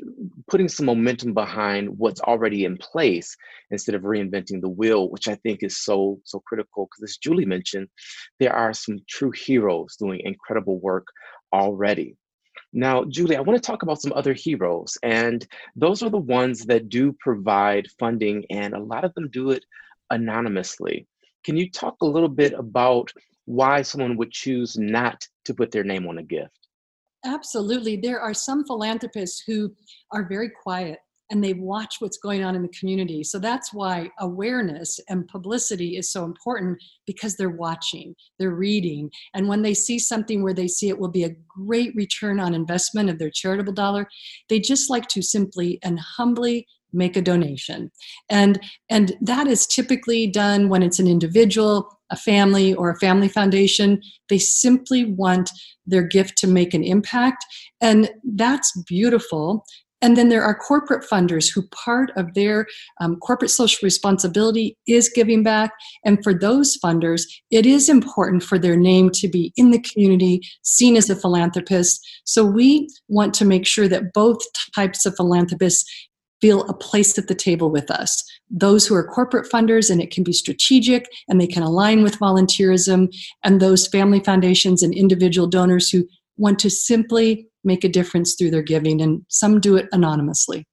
putting 0.50 0.68
some 0.68 0.86
momentum 0.86 1.32
behind 1.32 1.88
what's 1.98 2.20
already 2.20 2.64
in 2.64 2.76
place 2.76 3.36
instead 3.70 3.94
of 3.94 4.02
reinventing 4.02 4.60
the 4.60 4.68
wheel, 4.68 5.08
which 5.10 5.28
I 5.28 5.36
think 5.36 5.62
is 5.62 5.78
so, 5.78 6.20
so 6.24 6.40
critical. 6.40 6.86
Because 6.86 7.12
as 7.12 7.16
Julie 7.18 7.44
mentioned, 7.46 7.88
there 8.40 8.52
are 8.52 8.72
some 8.72 8.98
true 9.08 9.30
heroes 9.30 9.96
doing 9.96 10.20
incredible 10.24 10.80
work 10.80 11.06
already. 11.52 12.16
Now, 12.72 13.04
Julie, 13.04 13.36
I 13.36 13.40
want 13.40 13.62
to 13.62 13.66
talk 13.66 13.82
about 13.82 14.00
some 14.00 14.12
other 14.12 14.34
heroes, 14.34 14.98
and 15.02 15.46
those 15.74 16.02
are 16.02 16.10
the 16.10 16.18
ones 16.18 16.66
that 16.66 16.88
do 16.88 17.14
provide 17.18 17.86
funding, 17.98 18.44
and 18.50 18.74
a 18.74 18.82
lot 18.82 19.04
of 19.04 19.14
them 19.14 19.30
do 19.30 19.50
it 19.50 19.64
anonymously. 20.10 21.06
Can 21.44 21.56
you 21.56 21.70
talk 21.70 21.96
a 22.02 22.06
little 22.06 22.28
bit 22.28 22.52
about 22.52 23.10
why 23.46 23.80
someone 23.80 24.16
would 24.18 24.30
choose 24.30 24.76
not 24.76 25.26
to 25.46 25.54
put 25.54 25.70
their 25.70 25.84
name 25.84 26.06
on 26.06 26.18
a 26.18 26.22
gift? 26.22 26.68
Absolutely. 27.24 27.96
There 27.96 28.20
are 28.20 28.34
some 28.34 28.64
philanthropists 28.64 29.42
who 29.46 29.74
are 30.12 30.28
very 30.28 30.50
quiet 30.50 30.98
and 31.30 31.42
they 31.42 31.54
watch 31.54 31.96
what's 31.98 32.18
going 32.18 32.44
on 32.44 32.54
in 32.54 32.62
the 32.62 32.68
community. 32.68 33.22
So 33.22 33.38
that's 33.38 33.72
why 33.72 34.10
awareness 34.18 34.98
and 35.08 35.28
publicity 35.28 35.96
is 35.96 36.10
so 36.10 36.24
important 36.24 36.82
because 37.06 37.36
they're 37.36 37.48
watching, 37.48 38.14
they're 38.38 38.50
reading, 38.50 39.10
and 39.34 39.48
when 39.48 39.62
they 39.62 39.74
see 39.74 39.98
something 39.98 40.42
where 40.42 40.54
they 40.54 40.68
see 40.68 40.88
it 40.88 40.98
will 40.98 41.08
be 41.08 41.24
a 41.24 41.36
great 41.46 41.94
return 41.94 42.40
on 42.40 42.54
investment 42.54 43.10
of 43.10 43.18
their 43.18 43.30
charitable 43.30 43.72
dollar, 43.72 44.08
they 44.48 44.60
just 44.60 44.90
like 44.90 45.08
to 45.08 45.22
simply 45.22 45.78
and 45.82 45.98
humbly 46.00 46.66
make 46.92 47.16
a 47.16 47.22
donation. 47.22 47.90
And 48.30 48.58
and 48.88 49.14
that 49.20 49.46
is 49.46 49.66
typically 49.66 50.26
done 50.26 50.70
when 50.70 50.82
it's 50.82 50.98
an 50.98 51.06
individual, 51.06 51.98
a 52.08 52.16
family 52.16 52.72
or 52.72 52.90
a 52.90 52.98
family 52.98 53.28
foundation. 53.28 54.00
They 54.30 54.38
simply 54.38 55.04
want 55.04 55.50
their 55.86 56.02
gift 56.02 56.38
to 56.38 56.46
make 56.46 56.72
an 56.72 56.84
impact 56.84 57.44
and 57.80 58.10
that's 58.34 58.72
beautiful 58.82 59.64
and 60.00 60.16
then 60.16 60.28
there 60.28 60.44
are 60.44 60.54
corporate 60.54 61.04
funders 61.08 61.52
who 61.52 61.66
part 61.68 62.10
of 62.16 62.34
their 62.34 62.66
um, 63.00 63.16
corporate 63.16 63.50
social 63.50 63.80
responsibility 63.82 64.76
is 64.86 65.08
giving 65.08 65.42
back. 65.42 65.72
And 66.04 66.22
for 66.22 66.32
those 66.32 66.78
funders, 66.82 67.22
it 67.50 67.66
is 67.66 67.88
important 67.88 68.42
for 68.42 68.58
their 68.58 68.76
name 68.76 69.10
to 69.14 69.28
be 69.28 69.52
in 69.56 69.70
the 69.70 69.80
community, 69.80 70.40
seen 70.62 70.96
as 70.96 71.10
a 71.10 71.16
philanthropist. 71.16 72.06
So 72.24 72.44
we 72.44 72.88
want 73.08 73.34
to 73.34 73.44
make 73.44 73.66
sure 73.66 73.88
that 73.88 74.12
both 74.12 74.38
types 74.74 75.04
of 75.04 75.16
philanthropists 75.16 75.84
feel 76.40 76.62
a 76.68 76.74
place 76.74 77.18
at 77.18 77.26
the 77.26 77.34
table 77.34 77.68
with 77.68 77.90
us. 77.90 78.24
Those 78.48 78.86
who 78.86 78.94
are 78.94 79.06
corporate 79.06 79.50
funders, 79.50 79.90
and 79.90 80.00
it 80.00 80.12
can 80.12 80.22
be 80.22 80.32
strategic 80.32 81.06
and 81.28 81.40
they 81.40 81.48
can 81.48 81.64
align 81.64 82.04
with 82.04 82.18
volunteerism, 82.20 83.12
and 83.42 83.60
those 83.60 83.88
family 83.88 84.20
foundations 84.20 84.82
and 84.82 84.94
individual 84.94 85.48
donors 85.48 85.90
who 85.90 86.06
want 86.36 86.60
to 86.60 86.70
simply 86.70 87.47
make 87.64 87.84
a 87.84 87.88
difference 87.88 88.34
through 88.34 88.50
their 88.50 88.62
giving, 88.62 89.00
and 89.00 89.22
some 89.28 89.60
do 89.60 89.76
it 89.76 89.88
anonymously. 89.92 90.66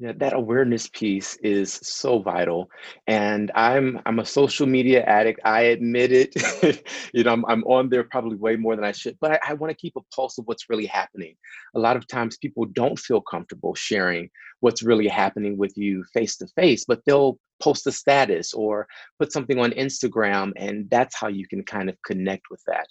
Yeah, 0.00 0.12
that 0.18 0.32
awareness 0.32 0.88
piece 0.88 1.36
is 1.42 1.72
so 1.82 2.20
vital. 2.20 2.70
And 3.08 3.50
I'm 3.56 4.00
I'm 4.06 4.20
a 4.20 4.24
social 4.24 4.64
media 4.64 5.02
addict. 5.02 5.40
I 5.44 5.62
admit 5.62 6.12
it. 6.12 6.86
you 7.12 7.24
know, 7.24 7.32
I'm, 7.32 7.44
I'm 7.46 7.64
on 7.64 7.88
there 7.88 8.04
probably 8.04 8.36
way 8.36 8.54
more 8.54 8.76
than 8.76 8.84
I 8.84 8.92
should, 8.92 9.18
but 9.20 9.32
I, 9.32 9.40
I 9.48 9.54
want 9.54 9.72
to 9.72 9.76
keep 9.76 9.94
a 9.96 10.14
pulse 10.14 10.38
of 10.38 10.46
what's 10.46 10.70
really 10.70 10.86
happening. 10.86 11.34
A 11.74 11.80
lot 11.80 11.96
of 11.96 12.06
times 12.06 12.38
people 12.38 12.64
don't 12.66 12.96
feel 12.96 13.20
comfortable 13.20 13.74
sharing 13.74 14.30
what's 14.60 14.84
really 14.84 15.08
happening 15.08 15.58
with 15.58 15.76
you 15.76 16.04
face 16.14 16.36
to 16.36 16.46
face, 16.46 16.84
but 16.84 17.00
they'll 17.04 17.40
post 17.60 17.84
a 17.88 17.92
status 17.92 18.54
or 18.54 18.86
put 19.18 19.32
something 19.32 19.58
on 19.58 19.72
Instagram, 19.72 20.52
and 20.54 20.88
that's 20.90 21.16
how 21.16 21.26
you 21.26 21.48
can 21.48 21.64
kind 21.64 21.88
of 21.88 21.96
connect 22.06 22.50
with 22.52 22.62
that. 22.68 22.86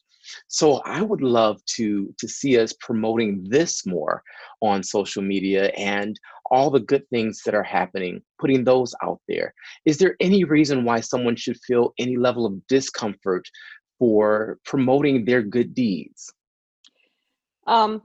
So 0.48 0.82
I 0.86 1.02
would 1.02 1.22
love 1.22 1.64
to 1.76 2.14
to 2.18 2.28
see 2.28 2.60
us 2.60 2.74
promoting 2.80 3.46
this 3.50 3.86
more 3.86 4.24
on 4.62 4.84
social 4.84 5.22
media 5.22 5.68
and 5.78 6.20
all 6.50 6.70
the 6.70 6.80
good 6.80 7.08
things 7.10 7.42
that 7.46 7.56
are 7.56 7.64
happening, 7.64 8.22
putting 8.40 8.64
those 8.64 8.94
out 9.04 9.20
there. 9.28 9.54
Is 9.86 9.98
there 9.98 10.16
any 10.20 10.44
reason 10.44 10.86
why 10.86 11.02
someone 11.02 11.36
should 11.36 11.58
feel 11.58 11.94
any 11.98 12.18
level 12.18 12.46
of 12.46 12.66
discomfort 12.68 13.46
for 14.00 14.60
promoting 14.66 15.26
their 15.26 15.42
good 15.42 15.74
deeds? 15.74 16.32
Um, 17.66 18.02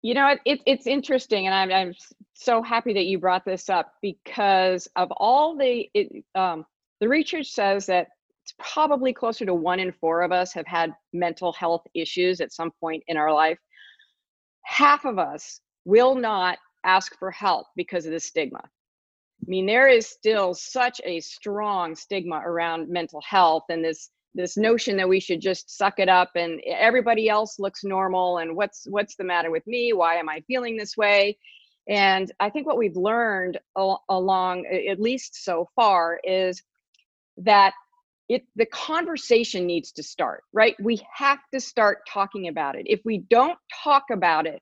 you 0.00 0.14
know, 0.14 0.36
it, 0.44 0.60
it's 0.66 0.86
interesting, 0.86 1.46
and 1.46 1.54
I'm, 1.54 1.70
I'm 1.70 1.94
so 2.34 2.62
happy 2.62 2.94
that 2.94 3.06
you 3.06 3.18
brought 3.18 3.44
this 3.44 3.68
up 3.68 3.92
because 4.00 4.88
of 4.96 5.12
all 5.12 5.56
the 5.56 5.88
it, 5.94 6.24
um, 6.34 6.64
the 7.00 7.08
research 7.08 7.48
says 7.48 7.86
that 7.86 8.08
probably 8.58 9.12
closer 9.12 9.44
to 9.46 9.54
one 9.54 9.80
in 9.80 9.92
four 9.92 10.22
of 10.22 10.32
us 10.32 10.52
have 10.52 10.66
had 10.66 10.92
mental 11.12 11.52
health 11.52 11.82
issues 11.94 12.40
at 12.40 12.52
some 12.52 12.70
point 12.80 13.02
in 13.06 13.16
our 13.16 13.32
life. 13.32 13.58
Half 14.64 15.04
of 15.04 15.18
us 15.18 15.60
will 15.84 16.14
not 16.14 16.58
ask 16.84 17.16
for 17.18 17.30
help 17.30 17.66
because 17.76 18.06
of 18.06 18.12
the 18.12 18.20
stigma. 18.20 18.62
I 18.64 19.46
mean, 19.48 19.66
there 19.66 19.88
is 19.88 20.06
still 20.06 20.54
such 20.54 21.00
a 21.04 21.20
strong 21.20 21.94
stigma 21.94 22.42
around 22.44 22.88
mental 22.88 23.20
health 23.28 23.64
and 23.68 23.84
this 23.84 24.10
this 24.34 24.56
notion 24.56 24.96
that 24.96 25.08
we 25.08 25.20
should 25.20 25.42
just 25.42 25.76
suck 25.76 25.98
it 25.98 26.08
up 26.08 26.30
and 26.36 26.58
everybody 26.66 27.28
else 27.28 27.58
looks 27.58 27.84
normal 27.84 28.38
and 28.38 28.56
what's 28.56 28.86
what's 28.88 29.14
the 29.16 29.24
matter 29.24 29.50
with 29.50 29.66
me? 29.66 29.92
Why 29.92 30.14
am 30.14 30.28
I 30.28 30.40
feeling 30.46 30.76
this 30.76 30.96
way? 30.96 31.36
And 31.88 32.32
I 32.40 32.48
think 32.48 32.66
what 32.66 32.78
we've 32.78 32.96
learned 32.96 33.58
al- 33.76 34.04
along 34.08 34.66
at 34.66 35.00
least 35.00 35.44
so 35.44 35.68
far 35.74 36.20
is 36.24 36.62
that 37.38 37.74
it 38.34 38.44
the 38.56 38.66
conversation 38.66 39.66
needs 39.66 39.92
to 39.92 40.02
start 40.02 40.42
right? 40.52 40.76
We 40.80 41.00
have 41.14 41.40
to 41.52 41.60
start 41.60 41.98
talking 42.08 42.48
about 42.48 42.76
it. 42.76 42.86
If 42.86 43.00
we 43.04 43.18
don't 43.30 43.58
talk 43.84 44.04
about 44.12 44.46
it 44.46 44.60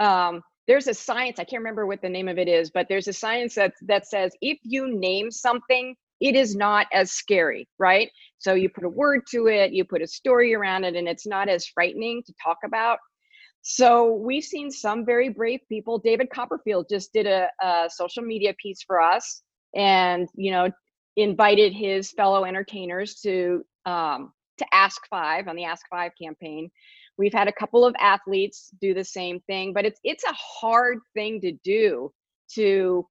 um, 0.00 0.42
there's 0.66 0.86
a 0.86 0.94
science 0.94 1.38
i 1.38 1.44
can't 1.44 1.60
remember 1.62 1.86
what 1.86 2.02
the 2.02 2.08
name 2.08 2.28
of 2.28 2.38
it 2.38 2.48
is 2.48 2.70
but 2.70 2.86
there's 2.88 3.08
a 3.08 3.12
science 3.12 3.54
that 3.54 3.72
that 3.82 4.06
says 4.06 4.32
if 4.42 4.58
you 4.62 4.94
name 4.98 5.30
something 5.30 5.94
it 6.20 6.34
is 6.34 6.56
not 6.56 6.86
as 6.92 7.12
scary 7.12 7.68
right? 7.78 8.10
So 8.38 8.54
you 8.54 8.68
put 8.68 8.84
a 8.84 8.88
word 8.88 9.22
to 9.32 9.46
it 9.48 9.72
you 9.72 9.84
put 9.84 10.02
a 10.02 10.06
story 10.06 10.54
around 10.54 10.84
it 10.84 10.96
and 10.96 11.08
it's 11.08 11.26
not 11.26 11.48
as 11.48 11.66
frightening 11.66 12.22
to 12.26 12.34
talk 12.42 12.58
about. 12.64 12.98
So 13.62 14.14
we've 14.14 14.44
seen 14.44 14.70
some 14.70 15.04
very 15.04 15.28
brave 15.28 15.60
people. 15.68 15.98
David 15.98 16.30
copperfield 16.30 16.86
just 16.90 17.12
did 17.12 17.26
a, 17.26 17.48
a 17.62 17.88
social 17.90 18.22
media 18.22 18.54
piece 18.62 18.82
for 18.86 19.00
us 19.00 19.42
and 19.74 20.28
you 20.34 20.50
know 20.50 20.70
invited 21.18 21.72
his 21.72 22.12
fellow 22.12 22.44
entertainers 22.44 23.16
to 23.16 23.64
um, 23.86 24.32
to 24.58 24.66
Ask 24.72 25.02
Five 25.08 25.48
on 25.48 25.56
the 25.56 25.64
Ask 25.64 25.86
Five 25.90 26.12
campaign. 26.20 26.70
We've 27.16 27.32
had 27.32 27.48
a 27.48 27.52
couple 27.52 27.84
of 27.84 27.94
athletes 27.98 28.70
do 28.80 28.94
the 28.94 29.04
same 29.04 29.40
thing, 29.40 29.72
but 29.72 29.84
it's 29.84 30.00
it's 30.04 30.24
a 30.24 30.32
hard 30.32 30.98
thing 31.14 31.40
to 31.40 31.52
do 31.64 32.12
to 32.54 33.06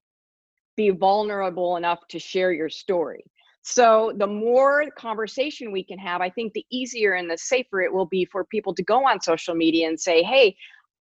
be 0.76 0.90
vulnerable 0.90 1.76
enough 1.76 2.00
to 2.08 2.18
share 2.18 2.52
your 2.52 2.70
story. 2.70 3.24
So 3.62 4.12
the 4.16 4.26
more 4.26 4.86
conversation 4.96 5.72
we 5.72 5.84
can 5.84 5.98
have, 5.98 6.20
I 6.22 6.30
think 6.30 6.52
the 6.52 6.64
easier 6.70 7.14
and 7.14 7.30
the 7.30 7.36
safer 7.36 7.82
it 7.82 7.92
will 7.92 8.06
be 8.06 8.24
for 8.24 8.44
people 8.44 8.74
to 8.74 8.82
go 8.82 9.06
on 9.06 9.20
social 9.20 9.54
media 9.54 9.88
and 9.88 10.00
say, 10.00 10.22
"Hey, 10.22 10.56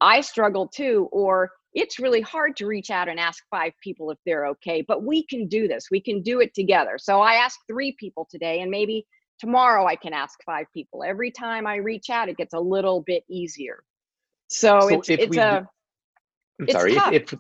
I 0.01 0.21
struggle 0.21 0.69
too," 0.69 1.09
or 1.11 1.51
it's 1.75 1.99
really 1.99 2.21
hard 2.21 2.57
to 2.57 2.67
reach 2.67 2.91
out 2.91 3.09
and 3.09 3.19
ask 3.19 3.45
five 3.51 3.73
people 3.83 4.11
if 4.11 4.19
they're 4.27 4.47
okay, 4.49 4.83
but 4.83 5.03
we 5.03 5.25
can 5.25 5.49
do 5.49 5.69
this. 5.69 5.91
We 5.91 6.01
can 6.01 6.23
do 6.23 6.41
it 6.41 6.55
together. 6.55 6.99
So 6.99 7.21
I 7.21 7.35
asked 7.35 7.61
three 7.67 7.97
people 7.99 8.27
today, 8.31 8.61
and 8.61 8.71
maybe 8.71 9.07
tomorrow 9.39 9.87
I 9.87 9.97
can 9.97 10.13
ask 10.13 10.39
five 10.45 10.67
people. 10.75 11.03
Every 11.03 11.31
time 11.31 11.67
I 11.67 11.77
reach 11.77 12.11
out, 12.11 12.29
it 12.29 12.37
gets 12.37 12.55
a 12.55 12.61
little 12.61 13.01
bit 13.01 13.25
easier. 13.29 13.83
So, 14.49 14.81
so 14.81 14.89
it's 14.89 15.09
it's 15.09 15.37
a. 15.37 15.67
I'm 16.61 16.69
sorry. 16.69 16.93
If, 16.93 17.33
if 17.33 17.39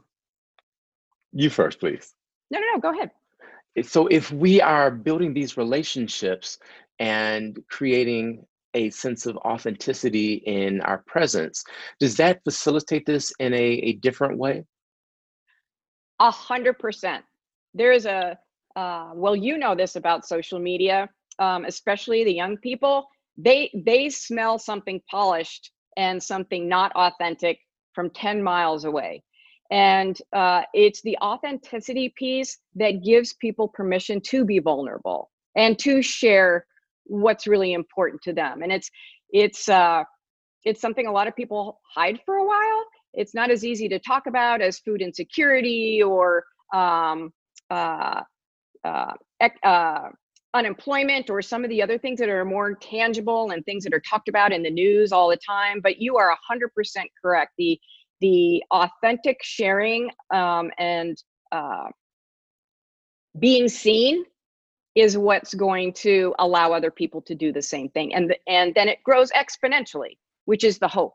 you 1.33 1.51
first, 1.51 1.79
please. 1.79 2.14
No, 2.51 2.59
no, 2.59 2.66
no. 2.75 2.81
Go 2.81 2.90
ahead. 2.90 3.11
So 3.87 4.07
if 4.07 4.31
we 4.31 4.61
are 4.61 4.90
building 4.90 5.33
these 5.33 5.57
relationships 5.57 6.59
and 6.99 7.59
creating 7.68 8.47
a 8.75 8.91
sense 8.91 9.27
of 9.27 9.37
authenticity 9.39 10.35
in 10.47 10.81
our 10.83 10.99
presence. 11.07 11.65
Does 12.01 12.17
that 12.17 12.43
facilitate 12.45 13.07
this 13.07 13.33
in 13.39 13.53
a, 13.53 13.57
a 13.57 13.93
different 13.95 14.39
way? 14.39 14.65
A 16.21 16.31
hundred 16.31 16.79
percent. 16.79 17.25
There 17.75 17.93
is 17.93 18.07
a 18.07 18.39
uh, 18.77 19.11
well, 19.15 19.37
you 19.37 19.59
know 19.59 19.75
this 19.75 19.97
about 19.97 20.27
social 20.27 20.59
media, 20.59 21.09
um, 21.39 21.65
especially 21.65 22.25
the 22.25 22.33
young 22.33 22.57
people. 22.57 23.07
They 23.37 23.71
they 23.87 24.09
smell 24.09 24.59
something 24.59 25.01
polished 25.11 25.71
and 25.97 26.23
something 26.23 26.69
not 26.69 26.93
authentic 26.93 27.59
from 27.93 28.11
ten 28.11 28.43
miles 28.43 28.85
away, 28.85 29.23
and 29.71 30.19
uh, 30.33 30.63
it's 30.73 31.03
the 31.03 31.19
authenticity 31.21 32.15
piece 32.17 32.59
that 32.77 33.03
gives 33.03 33.35
people 33.35 33.69
permission 33.69 34.21
to 34.21 34.45
be 34.45 34.59
vulnerable 34.59 35.31
and 35.55 35.79
to 35.81 36.03
share 36.03 36.67
what's 37.05 37.47
really 37.47 37.73
important 37.73 38.21
to 38.23 38.33
them 38.33 38.62
and 38.62 38.73
it's 38.73 38.91
it's 39.31 39.69
uh 39.69 40.03
it's 40.65 40.81
something 40.81 41.07
a 41.07 41.12
lot 41.12 41.27
of 41.27 41.35
people 41.35 41.81
hide 41.95 42.21
for 42.25 42.37
a 42.37 42.47
while 42.47 42.85
it's 43.15 43.35
not 43.35 43.51
as 43.51 43.65
easy 43.65 43.88
to 43.88 43.99
talk 43.99 44.27
about 44.27 44.61
as 44.61 44.79
food 44.79 45.03
insecurity 45.03 46.03
or 46.03 46.45
um 46.73 47.33
uh 47.71 48.23
uh, 48.85 49.12
uh 49.62 50.09
unemployment 50.55 51.31
or 51.31 51.41
some 51.41 51.65
of 51.65 51.71
the 51.71 51.83
other 51.83 51.99
things 51.99 52.19
that 52.19 52.29
are 52.29 52.45
more 52.45 52.75
tangible 52.75 53.51
and 53.51 53.65
things 53.65 53.85
that 53.85 53.95
are 53.95 54.03
talked 54.09 54.29
about 54.29 54.53
in 54.53 54.62
the 54.62 54.71
news 54.71 55.12
all 55.12 55.29
the 55.29 55.38
time. 55.47 55.81
But 55.81 55.99
you 55.99 56.17
are 56.19 56.37
100% 56.51 57.05
correct. 57.23 57.53
The 57.59 57.79
the 58.21 58.62
authentic 58.71 59.38
sharing 59.43 60.09
um, 60.33 60.71
and 60.79 61.21
uh, 61.51 61.88
being 63.37 63.69
seen 63.69 64.25
is 64.94 65.16
what's 65.16 65.55
going 65.55 65.92
to 65.92 66.35
allow 66.38 66.72
other 66.72 66.90
people 66.90 67.22
to 67.22 67.35
do 67.35 67.52
the 67.52 67.62
same 67.62 67.88
thing. 67.90 68.14
And 68.14 68.35
and 68.46 68.74
then 68.74 68.88
it 68.88 69.02
grows 69.02 69.31
exponentially 69.33 70.16
which 70.44 70.64
is 70.64 70.78
the 70.78 70.88
hope. 70.88 71.14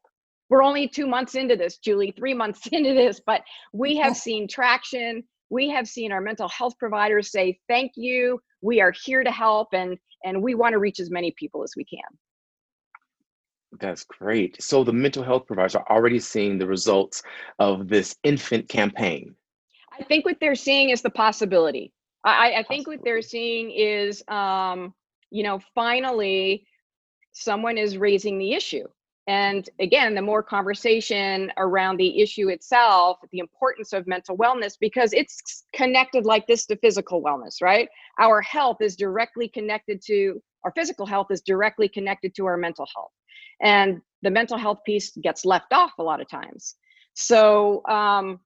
We're 0.49 0.63
only 0.63 0.87
two 0.87 1.07
months 1.07 1.35
into 1.35 1.55
this 1.55 1.77
julie 1.77 2.13
three 2.17 2.33
months 2.33 2.67
into 2.71 2.93
this 2.93 3.21
but 3.25 3.41
we 3.73 3.97
have 3.97 4.15
seen 4.15 4.47
traction. 4.47 5.23
We 5.49 5.69
have 5.69 5.87
seen 5.87 6.11
our 6.11 6.21
mental 6.21 6.49
health 6.49 6.77
providers 6.77 7.31
say 7.31 7.59
thank 7.67 7.93
you. 7.95 8.41
We 8.61 8.81
are 8.81 8.93
here 9.05 9.23
to 9.23 9.31
help 9.31 9.69
and 9.73 9.97
and 10.23 10.41
we 10.41 10.55
want 10.55 10.73
to 10.73 10.79
reach 10.79 10.99
as 10.99 11.11
many 11.11 11.31
people 11.37 11.63
as 11.63 11.73
we 11.77 11.85
can. 11.85 11.99
That's 13.79 14.03
great. 14.05 14.61
So 14.61 14.83
the 14.83 14.93
mental 14.93 15.23
health 15.23 15.45
providers 15.45 15.75
are 15.75 15.85
already 15.89 16.19
seeing 16.19 16.57
the 16.57 16.65
results 16.65 17.21
of 17.59 17.87
this 17.87 18.15
infant 18.23 18.69
campaign. 18.69 19.35
I 19.99 20.03
think 20.03 20.25
what 20.25 20.39
they're 20.39 20.55
seeing 20.55 20.89
is 20.89 21.01
the 21.01 21.09
possibility 21.09 21.91
I, 22.27 22.59
I 22.59 22.63
think 22.63 22.87
what 22.87 23.03
they're 23.03 23.21
seeing 23.21 23.71
is, 23.71 24.23
um, 24.27 24.93
you 25.31 25.43
know, 25.43 25.59
finally 25.75 26.65
someone 27.31 27.77
is 27.77 27.97
raising 27.97 28.37
the 28.37 28.53
issue. 28.53 28.85
And 29.27 29.69
again, 29.79 30.15
the 30.15 30.21
more 30.21 30.41
conversation 30.41 31.51
around 31.57 31.97
the 31.97 32.21
issue 32.21 32.47
itself, 32.47 33.17
the 33.31 33.39
importance 33.39 33.91
of 33.91 34.07
mental 34.07 34.37
wellness, 34.37 34.77
because 34.79 35.11
it's 35.11 35.65
connected 35.73 36.25
like 36.25 36.47
this 36.47 36.65
to 36.67 36.77
physical 36.77 37.21
wellness, 37.21 37.61
right? 37.61 37.89
Our 38.19 38.41
health 38.41 38.77
is 38.79 38.95
directly 38.95 39.49
connected 39.49 40.01
to 40.05 40.41
our 40.63 40.71
physical 40.71 41.05
health, 41.05 41.27
is 41.29 41.41
directly 41.41 41.89
connected 41.89 42.33
to 42.35 42.45
our 42.45 42.55
mental 42.55 42.87
health. 42.95 43.11
And 43.61 44.01
the 44.21 44.31
mental 44.31 44.57
health 44.57 44.79
piece 44.85 45.11
gets 45.17 45.43
left 45.43 45.73
off 45.73 45.91
a 45.99 46.03
lot 46.03 46.21
of 46.21 46.29
times. 46.29 46.75
So, 47.13 47.85
um, 47.87 48.39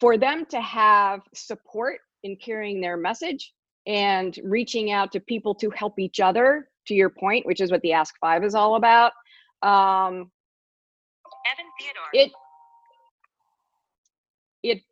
for 0.00 0.16
them 0.16 0.46
to 0.46 0.60
have 0.62 1.20
support 1.34 2.00
in 2.22 2.36
carrying 2.36 2.80
their 2.80 2.96
message 2.96 3.52
and 3.86 4.38
reaching 4.44 4.90
out 4.90 5.10
to 5.12 5.20
people 5.20 5.54
to 5.54 5.70
help 5.70 5.98
each 5.98 6.20
other 6.20 6.68
to 6.86 6.94
your 6.94 7.10
point 7.10 7.46
which 7.46 7.60
is 7.60 7.70
what 7.70 7.80
the 7.82 7.92
ask 7.92 8.14
five 8.20 8.44
is 8.44 8.54
all 8.54 8.74
about 8.76 9.12
um 9.62 10.30
evan 11.50 11.66
theodore. 11.78 12.10
it 12.12 12.32
it 14.62 14.82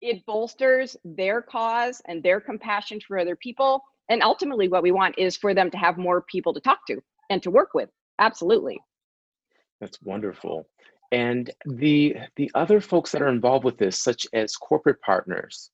it 0.00 0.24
bolsters 0.26 0.96
their 1.04 1.42
cause 1.42 2.00
and 2.06 2.22
their 2.22 2.40
compassion 2.40 3.00
for 3.00 3.18
other 3.18 3.36
people. 3.36 3.82
And 4.08 4.22
ultimately 4.22 4.68
what 4.68 4.82
we 4.82 4.92
want 4.92 5.18
is 5.18 5.36
for 5.36 5.54
them 5.54 5.70
to 5.70 5.78
have 5.78 5.98
more 5.98 6.22
people 6.22 6.54
to 6.54 6.60
talk 6.60 6.86
to 6.86 7.00
and 7.30 7.42
to 7.42 7.50
work 7.50 7.74
with. 7.74 7.90
Absolutely. 8.18 8.80
That's 9.80 10.00
wonderful. 10.02 10.66
And 11.12 11.50
the 11.64 12.16
the 12.36 12.50
other 12.54 12.80
folks 12.80 13.12
that 13.12 13.22
are 13.22 13.28
involved 13.28 13.64
with 13.64 13.78
this 13.78 14.00
such 14.00 14.26
as 14.32 14.56
corporate 14.56 15.00
partners 15.00 15.70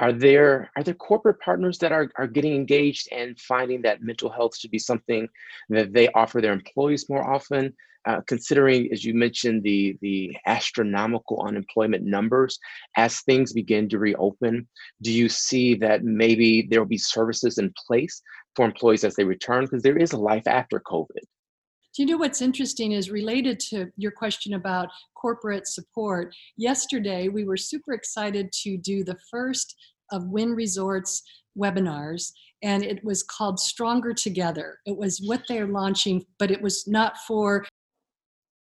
are 0.00 0.12
there 0.12 0.70
are 0.76 0.82
there 0.82 0.94
corporate 0.94 1.40
partners 1.40 1.78
that 1.78 1.92
are, 1.92 2.08
are 2.16 2.26
getting 2.26 2.54
engaged 2.54 3.08
and 3.12 3.38
finding 3.40 3.82
that 3.82 4.02
mental 4.02 4.30
health 4.30 4.56
should 4.56 4.70
be 4.70 4.78
something 4.78 5.28
that 5.70 5.92
they 5.92 6.08
offer 6.08 6.40
their 6.40 6.52
employees 6.52 7.08
more 7.08 7.28
often? 7.28 7.74
Uh, 8.06 8.20
considering 8.28 8.88
as 8.92 9.04
you 9.04 9.12
mentioned 9.12 9.62
the 9.64 9.98
the 10.00 10.34
astronomical 10.46 11.42
unemployment 11.42 12.04
numbers 12.04 12.58
as 12.96 13.20
things 13.22 13.52
begin 13.52 13.88
to 13.88 13.98
reopen 13.98 14.66
do 15.02 15.12
you 15.12 15.28
see 15.28 15.74
that 15.74 16.04
maybe 16.04 16.66
there 16.70 16.80
will 16.80 16.86
be 16.86 16.96
services 16.96 17.58
in 17.58 17.74
place 17.86 18.22
for 18.54 18.64
employees 18.64 19.04
as 19.04 19.14
they 19.16 19.24
return? 19.24 19.64
Because 19.64 19.82
there 19.82 19.98
is 19.98 20.12
a 20.12 20.16
life 20.16 20.46
after 20.46 20.80
covid 20.80 21.24
you 22.02 22.06
know 22.06 22.18
what's 22.18 22.42
interesting 22.42 22.92
is 22.92 23.10
related 23.10 23.58
to 23.60 23.86
your 23.96 24.12
question 24.12 24.54
about 24.54 24.88
corporate 25.14 25.66
support? 25.66 26.34
Yesterday, 26.56 27.28
we 27.28 27.44
were 27.44 27.56
super 27.56 27.92
excited 27.92 28.52
to 28.62 28.76
do 28.76 29.02
the 29.02 29.16
first 29.30 29.74
of 30.12 30.28
Wynn 30.28 30.54
Resorts 30.54 31.22
webinars, 31.58 32.32
and 32.62 32.84
it 32.84 33.04
was 33.04 33.22
called 33.22 33.58
Stronger 33.58 34.12
Together. 34.12 34.78
It 34.86 34.96
was 34.96 35.20
what 35.24 35.42
they're 35.48 35.66
launching, 35.66 36.24
but 36.38 36.50
it 36.50 36.62
was 36.62 36.86
not 36.86 37.16
for 37.26 37.66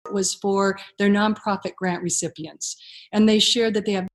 it 0.04 0.12
was 0.12 0.34
for 0.34 0.78
their 0.98 1.08
nonprofit 1.08 1.74
grant 1.76 2.02
recipients. 2.02 2.76
And 3.12 3.28
they 3.28 3.38
shared 3.38 3.74
that 3.74 3.86
they 3.86 3.92
have 3.92 4.08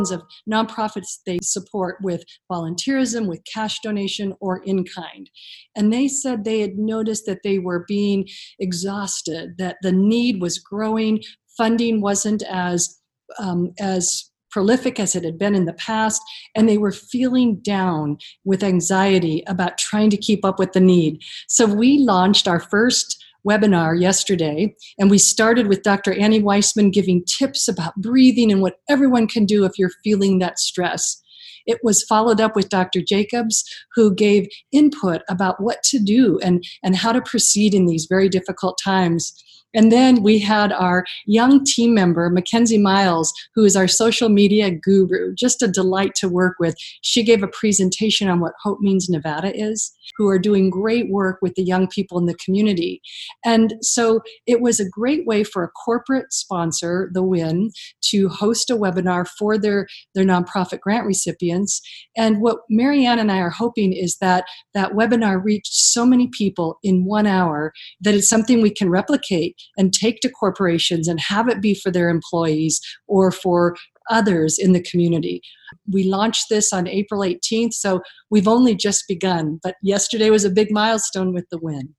of 0.00 0.22
nonprofits 0.48 1.18
they 1.26 1.40
support 1.42 1.96
with 2.02 2.22
volunteerism, 2.50 3.26
with 3.26 3.42
cash 3.52 3.80
donation, 3.82 4.32
or 4.40 4.62
in 4.64 4.84
kind. 4.84 5.28
And 5.74 5.92
they 5.92 6.06
said 6.06 6.44
they 6.44 6.60
had 6.60 6.78
noticed 6.78 7.26
that 7.26 7.42
they 7.42 7.58
were 7.58 7.84
being 7.88 8.28
exhausted, 8.60 9.56
that 9.58 9.78
the 9.82 9.90
need 9.90 10.40
was 10.40 10.60
growing, 10.60 11.24
funding 11.56 12.00
wasn't 12.00 12.44
as 12.44 12.96
um, 13.40 13.72
as 13.80 14.30
prolific 14.52 15.00
as 15.00 15.16
it 15.16 15.24
had 15.24 15.36
been 15.36 15.54
in 15.56 15.64
the 15.64 15.72
past, 15.74 16.22
and 16.54 16.68
they 16.68 16.78
were 16.78 16.92
feeling 16.92 17.56
down 17.56 18.18
with 18.44 18.62
anxiety 18.62 19.42
about 19.48 19.78
trying 19.78 20.10
to 20.10 20.16
keep 20.16 20.44
up 20.44 20.60
with 20.60 20.72
the 20.72 20.80
need. 20.80 21.20
So 21.48 21.66
we 21.66 21.98
launched 21.98 22.46
our 22.46 22.60
first 22.60 23.22
webinar 23.48 23.98
yesterday, 23.98 24.74
and 24.98 25.10
we 25.10 25.18
started 25.18 25.66
with 25.68 25.82
Dr. 25.82 26.12
Annie 26.12 26.42
Weisman 26.42 26.92
giving 26.92 27.24
tips 27.38 27.68
about 27.68 27.96
breathing 27.96 28.52
and 28.52 28.60
what 28.60 28.80
everyone 28.88 29.26
can 29.26 29.46
do 29.46 29.64
if 29.64 29.78
you're 29.78 29.90
feeling 30.04 30.38
that 30.38 30.58
stress. 30.58 31.22
It 31.66 31.78
was 31.82 32.02
followed 32.04 32.40
up 32.40 32.56
with 32.56 32.70
Dr. 32.70 33.00
Jacobs, 33.06 33.62
who 33.94 34.14
gave 34.14 34.48
input 34.72 35.22
about 35.28 35.62
what 35.62 35.82
to 35.84 35.98
do 35.98 36.38
and, 36.42 36.64
and 36.82 36.96
how 36.96 37.12
to 37.12 37.20
proceed 37.20 37.74
in 37.74 37.86
these 37.86 38.06
very 38.08 38.28
difficult 38.28 38.78
times. 38.82 39.32
And 39.74 39.92
then 39.92 40.22
we 40.22 40.38
had 40.38 40.72
our 40.72 41.04
young 41.26 41.64
team 41.64 41.94
member, 41.94 42.30
Mackenzie 42.30 42.78
Miles, 42.78 43.32
who 43.54 43.64
is 43.64 43.76
our 43.76 43.88
social 43.88 44.28
media 44.28 44.70
guru, 44.70 45.34
just 45.34 45.62
a 45.62 45.68
delight 45.68 46.14
to 46.16 46.28
work 46.28 46.56
with. 46.58 46.74
She 47.02 47.22
gave 47.22 47.42
a 47.42 47.48
presentation 47.48 48.28
on 48.28 48.40
what 48.40 48.54
Hope 48.62 48.80
Means 48.80 49.08
Nevada 49.08 49.54
is, 49.54 49.92
who 50.16 50.28
are 50.28 50.38
doing 50.38 50.70
great 50.70 51.10
work 51.10 51.38
with 51.42 51.54
the 51.54 51.62
young 51.62 51.86
people 51.86 52.18
in 52.18 52.26
the 52.26 52.34
community. 52.34 53.02
And 53.44 53.74
so 53.82 54.22
it 54.46 54.60
was 54.60 54.80
a 54.80 54.88
great 54.88 55.26
way 55.26 55.44
for 55.44 55.62
a 55.62 55.68
corporate 55.68 56.32
sponsor, 56.32 57.10
the 57.12 57.22
Wynn, 57.22 57.70
to 58.06 58.28
host 58.28 58.70
a 58.70 58.76
webinar 58.76 59.28
for 59.38 59.58
their, 59.58 59.86
their 60.14 60.24
nonprofit 60.24 60.80
grant 60.80 61.06
recipients. 61.06 61.82
And 62.16 62.40
what 62.40 62.58
Marianne 62.70 63.18
and 63.18 63.30
I 63.30 63.38
are 63.38 63.50
hoping 63.50 63.92
is 63.92 64.16
that 64.18 64.44
that 64.72 64.92
webinar 64.92 65.42
reached 65.42 65.74
so 65.74 66.06
many 66.06 66.28
people 66.28 66.78
in 66.82 67.04
one 67.04 67.26
hour 67.26 67.72
that 68.00 68.14
it's 68.14 68.28
something 68.28 68.62
we 68.62 68.70
can 68.70 68.88
replicate 68.88 69.57
and 69.76 69.92
take 69.92 70.20
to 70.20 70.30
corporations 70.30 71.08
and 71.08 71.20
have 71.20 71.48
it 71.48 71.60
be 71.60 71.74
for 71.74 71.90
their 71.90 72.08
employees 72.08 72.80
or 73.06 73.30
for 73.30 73.76
others 74.10 74.58
in 74.58 74.72
the 74.72 74.82
community. 74.82 75.40
We 75.90 76.04
launched 76.04 76.46
this 76.48 76.72
on 76.72 76.88
April 76.88 77.20
18th, 77.20 77.74
so 77.74 78.00
we've 78.30 78.48
only 78.48 78.74
just 78.74 79.04
begun, 79.06 79.60
but 79.62 79.76
yesterday 79.82 80.30
was 80.30 80.44
a 80.44 80.50
big 80.50 80.70
milestone 80.70 81.32
with 81.34 81.46
the 81.50 81.58
Wynn. 81.58 81.94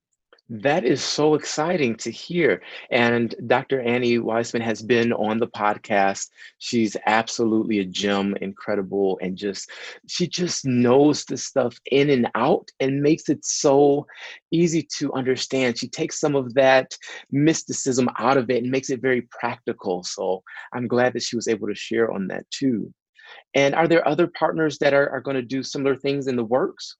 That 0.52 0.84
is 0.84 1.00
so 1.00 1.34
exciting 1.34 1.94
to 1.98 2.10
hear. 2.10 2.60
And 2.90 3.36
Dr. 3.46 3.82
Annie 3.82 4.18
Weisman 4.18 4.62
has 4.62 4.82
been 4.82 5.12
on 5.12 5.38
the 5.38 5.46
podcast. 5.46 6.26
She's 6.58 6.96
absolutely 7.06 7.78
a 7.78 7.84
gem, 7.84 8.34
incredible, 8.40 9.16
and 9.22 9.36
just 9.36 9.70
she 10.08 10.26
just 10.26 10.66
knows 10.66 11.24
the 11.24 11.36
stuff 11.36 11.78
in 11.92 12.10
and 12.10 12.28
out 12.34 12.68
and 12.80 13.00
makes 13.00 13.28
it 13.28 13.44
so 13.44 14.08
easy 14.50 14.82
to 14.98 15.12
understand. 15.12 15.78
She 15.78 15.86
takes 15.86 16.18
some 16.18 16.34
of 16.34 16.52
that 16.54 16.96
mysticism 17.30 18.08
out 18.18 18.36
of 18.36 18.50
it 18.50 18.64
and 18.64 18.72
makes 18.72 18.90
it 18.90 19.00
very 19.00 19.28
practical. 19.30 20.02
So 20.02 20.42
I'm 20.72 20.88
glad 20.88 21.12
that 21.12 21.22
she 21.22 21.36
was 21.36 21.46
able 21.46 21.68
to 21.68 21.76
share 21.76 22.10
on 22.10 22.26
that 22.26 22.44
too. 22.50 22.92
And 23.54 23.76
are 23.76 23.86
there 23.86 24.06
other 24.06 24.26
partners 24.26 24.78
that 24.78 24.94
are, 24.94 25.08
are 25.10 25.20
going 25.20 25.36
to 25.36 25.42
do 25.42 25.62
similar 25.62 25.94
things 25.94 26.26
in 26.26 26.34
the 26.34 26.44
works? 26.44 26.96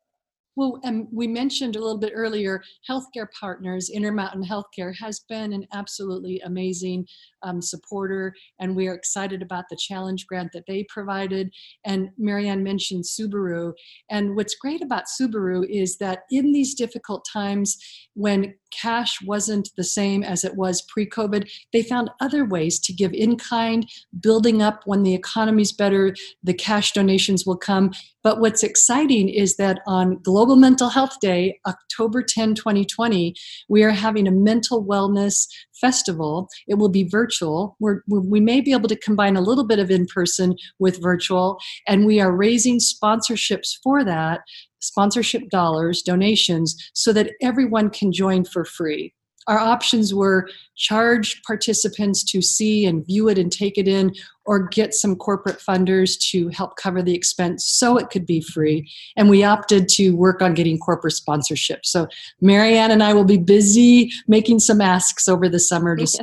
Well, 0.57 0.81
um, 0.85 1.07
we 1.13 1.29
mentioned 1.29 1.77
a 1.77 1.81
little 1.81 1.99
bit 1.99 2.13
earlier, 2.15 2.63
Healthcare 2.89 3.29
Partners, 3.39 3.89
Intermountain 3.89 4.45
Healthcare 4.45 4.93
has 4.99 5.21
been 5.29 5.53
an 5.53 5.67
absolutely 5.73 6.41
amazing 6.41 7.07
um, 7.43 7.63
supporter, 7.63 8.35
and 8.59 8.75
we 8.75 8.89
are 8.89 8.95
excited 8.95 9.43
about 9.43 9.65
the 9.71 9.79
challenge 9.81 10.27
grant 10.27 10.51
that 10.53 10.65
they 10.67 10.85
provided. 10.89 11.51
And 11.85 12.11
Marianne 12.19 12.65
mentioned 12.65 13.05
Subaru. 13.05 13.73
And 14.11 14.35
what's 14.35 14.57
great 14.57 14.83
about 14.83 15.05
Subaru 15.07 15.65
is 15.69 15.99
that 15.99 16.21
in 16.31 16.53
these 16.53 16.75
difficult 16.75 17.25
times, 17.33 17.77
when 18.15 18.55
cash 18.71 19.19
wasn't 19.23 19.71
the 19.77 19.85
same 19.85 20.23
as 20.23 20.45
it 20.45 20.57
was 20.57 20.83
pre 20.83 21.09
COVID, 21.09 21.49
they 21.73 21.83
found 21.83 22.11
other 22.21 22.45
ways 22.45 22.79
to 22.81 22.93
give 22.93 23.13
in 23.13 23.37
kind, 23.37 23.87
building 24.21 24.63
up 24.63 24.83
when 24.85 25.03
the 25.03 25.15
economy's 25.15 25.73
better, 25.73 26.15
the 26.43 26.55
cash 26.55 26.93
donations 26.93 27.47
will 27.47 27.57
come. 27.57 27.93
But 28.23 28.41
what's 28.41 28.63
exciting 28.63 29.29
is 29.29 29.57
that 29.57 29.81
on 29.87 30.21
Global 30.23 30.57
Mental 30.57 30.91
Health 30.91 31.21
Day, 31.21 31.59
October 31.67 32.23
10, 32.23 32.55
2020, 32.55 33.35
we 33.69 33.83
are 33.83 33.91
having 33.91 34.29
a 34.29 34.33
mental 34.33 34.85
wellness 34.85 35.47
festival. 35.81 36.49
It 36.69 36.75
will 36.75 36.91
be 36.91 37.05
virtual. 37.05 37.77
We're, 37.81 38.03
we 38.09 38.41
may 38.41 38.61
be 38.61 38.73
able 38.73 38.89
to 38.89 38.97
combine 38.97 39.37
a 39.37 39.41
little 39.41 39.67
bit 39.67 39.79
of 39.79 39.91
in 39.91 40.07
person 40.07 40.55
with 40.79 41.01
virtual, 41.01 41.59
and 41.89 42.05
we 42.05 42.21
are 42.21 42.35
raising 42.35 42.79
sponsorships 42.79 43.79
for 43.83 44.05
that 44.05 44.41
sponsorship 44.81 45.49
dollars, 45.51 46.03
donations, 46.03 46.91
so 46.95 47.13
that 47.13 47.33
everyone 47.41 47.91
can 47.91 48.13
join 48.13 48.45
for 48.45 48.65
free. 48.65 49.15
Our 49.47 49.59
options 49.59 50.15
were 50.15 50.49
charge 50.77 51.43
participants 51.43 52.23
to 52.25 52.43
see 52.43 52.85
and 52.87 53.05
view 53.05 53.29
it 53.29 53.39
and 53.39 53.51
take 53.51 53.79
it 53.79 53.89
in, 53.89 54.15
or 54.45 54.69
get 54.69 54.95
some 54.95 55.17
corporate 55.17 55.59
funders 55.59 56.19
to 56.31 56.49
help 56.49 56.77
cover 56.77 57.03
the 57.03 57.15
expense 57.15 57.67
so 57.67 57.97
it 57.97 58.11
could 58.11 58.27
be 58.27 58.41
free. 58.41 58.91
And 59.17 59.31
we 59.31 59.43
opted 59.43 59.89
to 59.91 60.11
work 60.11 60.43
on 60.43 60.55
getting 60.55 60.79
corporate 60.79 61.15
sponsorship. 61.15 61.87
So 61.87 62.07
Marianne 62.41 62.91
and 62.91 63.03
I 63.03 63.15
will 63.15 63.25
be 63.25 63.39
busy 63.39 64.13
making 64.29 64.61
some 64.61 64.81
asks 64.81 65.27
over 65.27 65.49
the 65.49 65.61
summer 65.61 65.97
to 65.97 66.03
Yes, 66.03 66.17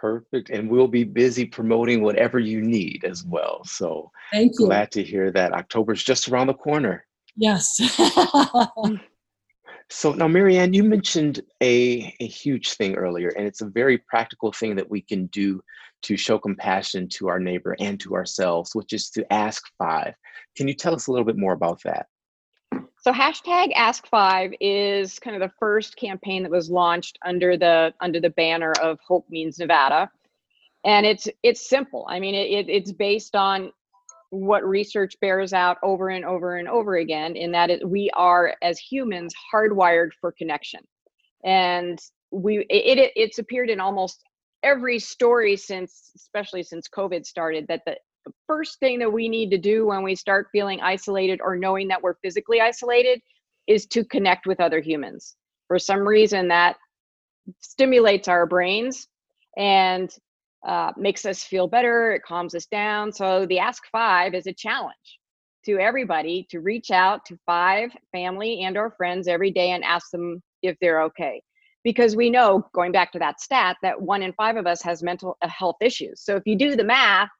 Perfect. 0.00 0.50
And 0.50 0.70
we'll 0.70 0.88
be 0.88 1.04
busy 1.04 1.44
promoting 1.44 2.02
whatever 2.02 2.38
you 2.38 2.62
need 2.62 3.04
as 3.04 3.24
well. 3.24 3.62
So 3.64 4.10
thank 4.32 4.52
you. 4.58 4.66
glad 4.66 4.90
to 4.92 5.02
hear 5.02 5.30
that 5.32 5.52
October's 5.52 6.02
just 6.02 6.28
around 6.28 6.46
the 6.46 6.54
corner. 6.54 7.06
Yes. 7.36 7.78
So 9.92 10.12
now, 10.12 10.28
Marianne, 10.28 10.72
you 10.72 10.84
mentioned 10.84 11.40
a, 11.60 12.14
a 12.20 12.26
huge 12.26 12.74
thing 12.74 12.94
earlier, 12.94 13.30
and 13.36 13.44
it's 13.44 13.60
a 13.60 13.66
very 13.66 13.98
practical 13.98 14.52
thing 14.52 14.76
that 14.76 14.88
we 14.88 15.02
can 15.02 15.26
do 15.26 15.60
to 16.02 16.16
show 16.16 16.38
compassion 16.38 17.08
to 17.08 17.28
our 17.28 17.40
neighbor 17.40 17.74
and 17.80 17.98
to 18.00 18.14
ourselves, 18.14 18.72
which 18.72 18.92
is 18.92 19.10
to 19.10 19.32
ask 19.32 19.64
five. 19.78 20.14
Can 20.56 20.68
you 20.68 20.74
tell 20.74 20.94
us 20.94 21.08
a 21.08 21.10
little 21.10 21.26
bit 21.26 21.36
more 21.36 21.54
about 21.54 21.80
that? 21.84 22.06
So 23.02 23.12
hashtag 23.12 23.72
Ask 23.74 24.06
Five 24.08 24.52
is 24.60 25.18
kind 25.18 25.34
of 25.34 25.40
the 25.40 25.54
first 25.58 25.96
campaign 25.96 26.42
that 26.42 26.52
was 26.52 26.70
launched 26.70 27.18
under 27.24 27.56
the 27.56 27.94
under 28.00 28.20
the 28.20 28.28
banner 28.30 28.72
of 28.82 29.00
Hope 29.00 29.24
Means 29.30 29.58
Nevada, 29.58 30.10
and 30.84 31.06
it's 31.06 31.26
it's 31.42 31.66
simple. 31.66 32.06
I 32.10 32.20
mean, 32.20 32.34
it, 32.34 32.50
it 32.50 32.68
it's 32.68 32.92
based 32.92 33.34
on 33.34 33.72
what 34.28 34.68
research 34.68 35.16
bears 35.20 35.54
out 35.54 35.78
over 35.82 36.10
and 36.10 36.26
over 36.26 36.56
and 36.56 36.68
over 36.68 36.96
again 36.96 37.36
in 37.36 37.52
that 37.52 37.70
it, 37.70 37.88
we 37.88 38.10
are 38.14 38.54
as 38.62 38.78
humans 38.78 39.34
hardwired 39.52 40.10
for 40.20 40.30
connection 40.30 40.80
and 41.42 41.98
we 42.30 42.58
it, 42.70 42.98
it 42.98 43.12
it's 43.16 43.40
appeared 43.40 43.70
in 43.70 43.80
almost 43.80 44.22
every 44.62 45.00
story 45.00 45.56
since 45.56 46.12
especially 46.14 46.62
since 46.62 46.86
covid 46.86 47.26
started 47.26 47.66
that 47.66 47.82
the 47.86 47.96
first 48.46 48.78
thing 48.80 48.98
that 48.98 49.12
we 49.12 49.28
need 49.28 49.50
to 49.50 49.58
do 49.58 49.86
when 49.86 50.02
we 50.02 50.14
start 50.14 50.48
feeling 50.52 50.80
isolated 50.80 51.40
or 51.42 51.56
knowing 51.56 51.88
that 51.88 52.02
we're 52.02 52.16
physically 52.22 52.60
isolated 52.60 53.20
is 53.66 53.86
to 53.86 54.04
connect 54.04 54.46
with 54.46 54.60
other 54.60 54.80
humans 54.80 55.36
for 55.70 55.78
some 55.78 56.00
reason 56.00 56.48
that 56.48 56.74
stimulates 57.60 58.26
our 58.26 58.44
brains 58.44 59.06
and 59.56 60.12
uh, 60.66 60.90
makes 60.96 61.24
us 61.24 61.44
feel 61.44 61.68
better, 61.68 62.10
it 62.10 62.24
calms 62.24 62.56
us 62.56 62.66
down. 62.66 63.12
So 63.12 63.46
the 63.46 63.60
Ask 63.60 63.84
Five 63.92 64.34
is 64.34 64.48
a 64.48 64.52
challenge 64.52 64.96
to 65.66 65.78
everybody 65.78 66.44
to 66.50 66.58
reach 66.58 66.90
out 66.90 67.24
to 67.26 67.38
five 67.46 67.90
family 68.10 68.64
and 68.64 68.76
or 68.76 68.90
friends 68.90 69.28
every 69.28 69.52
day 69.52 69.70
and 69.70 69.84
ask 69.84 70.10
them 70.10 70.42
if 70.60 70.76
they're 70.80 71.02
okay. 71.02 71.40
Because 71.84 72.16
we 72.16 72.30
know, 72.30 72.68
going 72.74 72.90
back 72.90 73.12
to 73.12 73.20
that 73.20 73.40
stat, 73.40 73.76
that 73.80 74.02
one 74.02 74.24
in 74.24 74.32
five 74.32 74.56
of 74.56 74.66
us 74.66 74.82
has 74.82 75.04
mental 75.04 75.36
uh, 75.40 75.48
health 75.48 75.76
issues. 75.80 76.20
So 76.20 76.34
if 76.34 76.42
you 76.46 76.56
do 76.58 76.74
the 76.74 76.82
math 76.82 77.30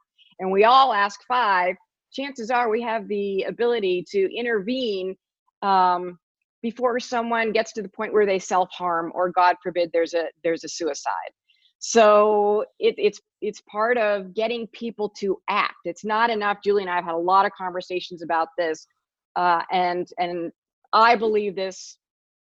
and 0.41 0.51
we 0.51 0.65
all 0.65 0.93
ask 0.93 1.21
five, 1.29 1.77
chances 2.13 2.51
are 2.51 2.69
we 2.69 2.83
have 2.83 3.07
the 3.09 3.45
ability 3.45 4.05
to 4.11 4.29
intervene 4.37 5.15
um, 5.63 6.19
before 6.63 6.99
someone 6.99 7.53
gets 7.53 7.73
to 7.73 7.83
the 7.83 7.89
point 7.89 8.13
where 8.13 8.27
they 8.27 8.39
self-harm 8.39 9.13
or 9.15 9.31
God 9.31 9.57
forbid 9.63 9.91
there's 9.93 10.15
a 10.15 10.25
there's 10.43 10.65
a 10.65 10.69
suicide. 10.69 11.33
So 11.79 12.65
it, 12.79 12.95
it's 12.99 13.21
it's 13.41 13.63
part 13.71 13.97
of 13.97 14.35
getting 14.35 14.67
people 14.69 15.09
to 15.21 15.41
act. 15.49 15.77
It's 15.85 16.05
not 16.05 16.29
enough 16.31 16.59
julie 16.65 16.83
and 16.83 16.91
i 16.91 16.97
have 16.97 17.05
had 17.05 17.15
a 17.15 17.17
lot 17.17 17.47
of 17.47 17.53
conversations 17.53 18.23
about 18.23 18.49
this 18.59 18.87
uh, 19.37 19.63
and 19.71 20.09
and 20.19 20.53
i 20.93 21.15
believe 21.17 21.55
this 21.55 21.97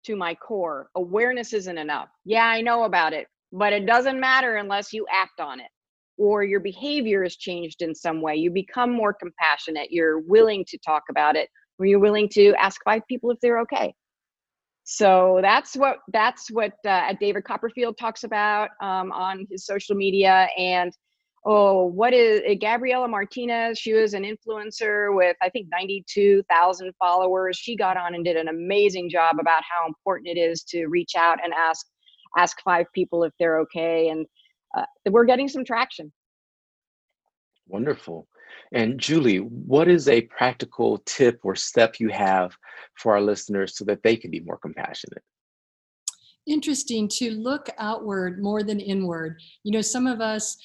to 0.05 0.17
my 0.17 0.35
core. 0.35 0.89
Awareness 0.95 1.53
isn't 1.53 1.79
enough. 1.79 2.09
Yeah 2.25 2.47
i 2.47 2.61
know 2.61 2.85
about 2.85 3.13
it 3.13 3.27
but 3.53 3.73
it 3.73 3.87
doesn't 3.87 4.21
matter 4.21 4.57
unless 4.57 4.93
you 4.93 5.07
act 5.13 5.41
on 5.41 5.61
it 5.61 5.71
or 6.19 6.45
your 6.45 6.61
behavior 6.61 7.25
is 7.25 7.37
changed 7.37 7.83
in 7.83 7.95
some 7.95 8.21
way 8.21 8.35
you 8.37 8.51
become 8.51 8.93
more 8.93 9.15
compassionate 9.15 9.91
you're 9.91 10.21
willing 10.21 10.65
to 10.67 10.79
talk 10.79 11.05
about 11.11 11.37
it 11.37 11.49
or 11.79 11.87
you're 11.87 11.99
willing 11.99 12.29
to 12.29 12.53
ask 12.55 12.81
five 12.85 13.03
people 13.09 13.31
if 13.31 13.39
they're 13.41 13.61
okay 13.61 13.95
so 14.91 15.41
that's 15.43 15.77
what 15.77 15.99
that's 16.15 16.51
what 16.51 16.73
uh, 16.87 17.13
David 17.21 17.45
Copperfield 17.45 17.99
talks 17.99 18.25
about 18.25 18.71
um, 18.81 19.13
on 19.13 19.47
his 19.51 19.67
social 19.67 19.95
media. 19.95 20.49
And 20.57 20.91
oh, 21.45 21.85
what 21.85 22.15
is 22.15 22.41
uh, 22.49 22.55
Gabriela 22.59 23.07
Martinez? 23.07 23.79
She 23.79 23.93
was 23.93 24.15
an 24.15 24.23
influencer 24.23 25.15
with 25.15 25.37
I 25.43 25.51
think 25.51 25.67
92,000 25.71 26.91
followers. 26.99 27.59
She 27.59 27.77
got 27.77 27.99
on 27.99 28.15
and 28.15 28.25
did 28.25 28.37
an 28.37 28.49
amazing 28.49 29.11
job 29.11 29.37
about 29.39 29.63
how 29.63 29.87
important 29.87 30.29
it 30.29 30.41
is 30.41 30.63
to 30.71 30.87
reach 30.87 31.13
out 31.19 31.37
and 31.45 31.53
ask 31.53 31.85
ask 32.39 32.57
five 32.65 32.87
people 32.95 33.25
if 33.25 33.35
they're 33.39 33.61
okay. 33.61 34.09
And 34.09 34.25
uh, 34.79 35.11
we're 35.11 35.25
getting 35.25 35.49
some 35.49 35.65
traction. 35.65 36.13
Wonderful. 37.67 38.27
And 38.73 38.99
Julie, 38.99 39.39
what 39.39 39.89
is 39.89 40.09
a 40.09 40.23
practical 40.23 40.99
tip 41.07 41.41
or 41.45 41.55
step 41.55 42.01
you 42.01 42.09
have 42.09 42.57
for 42.95 43.15
our 43.15 43.21
listeners 43.21 43.77
so 43.77 43.85
that 43.85 44.03
they 44.03 44.17
can 44.17 44.31
be 44.31 44.41
more 44.41 44.59
compassionate? 44.59 45.23
Interesting 46.47 47.09
to 47.09 47.33
look 47.33 47.69
outward 47.79 48.43
more 48.43 48.63
than 48.63 48.81
inward. 48.81 49.39
You 49.65 49.73
know, 49.73 49.83
some 49.83 50.07
of 50.07 50.21
us 50.23 50.57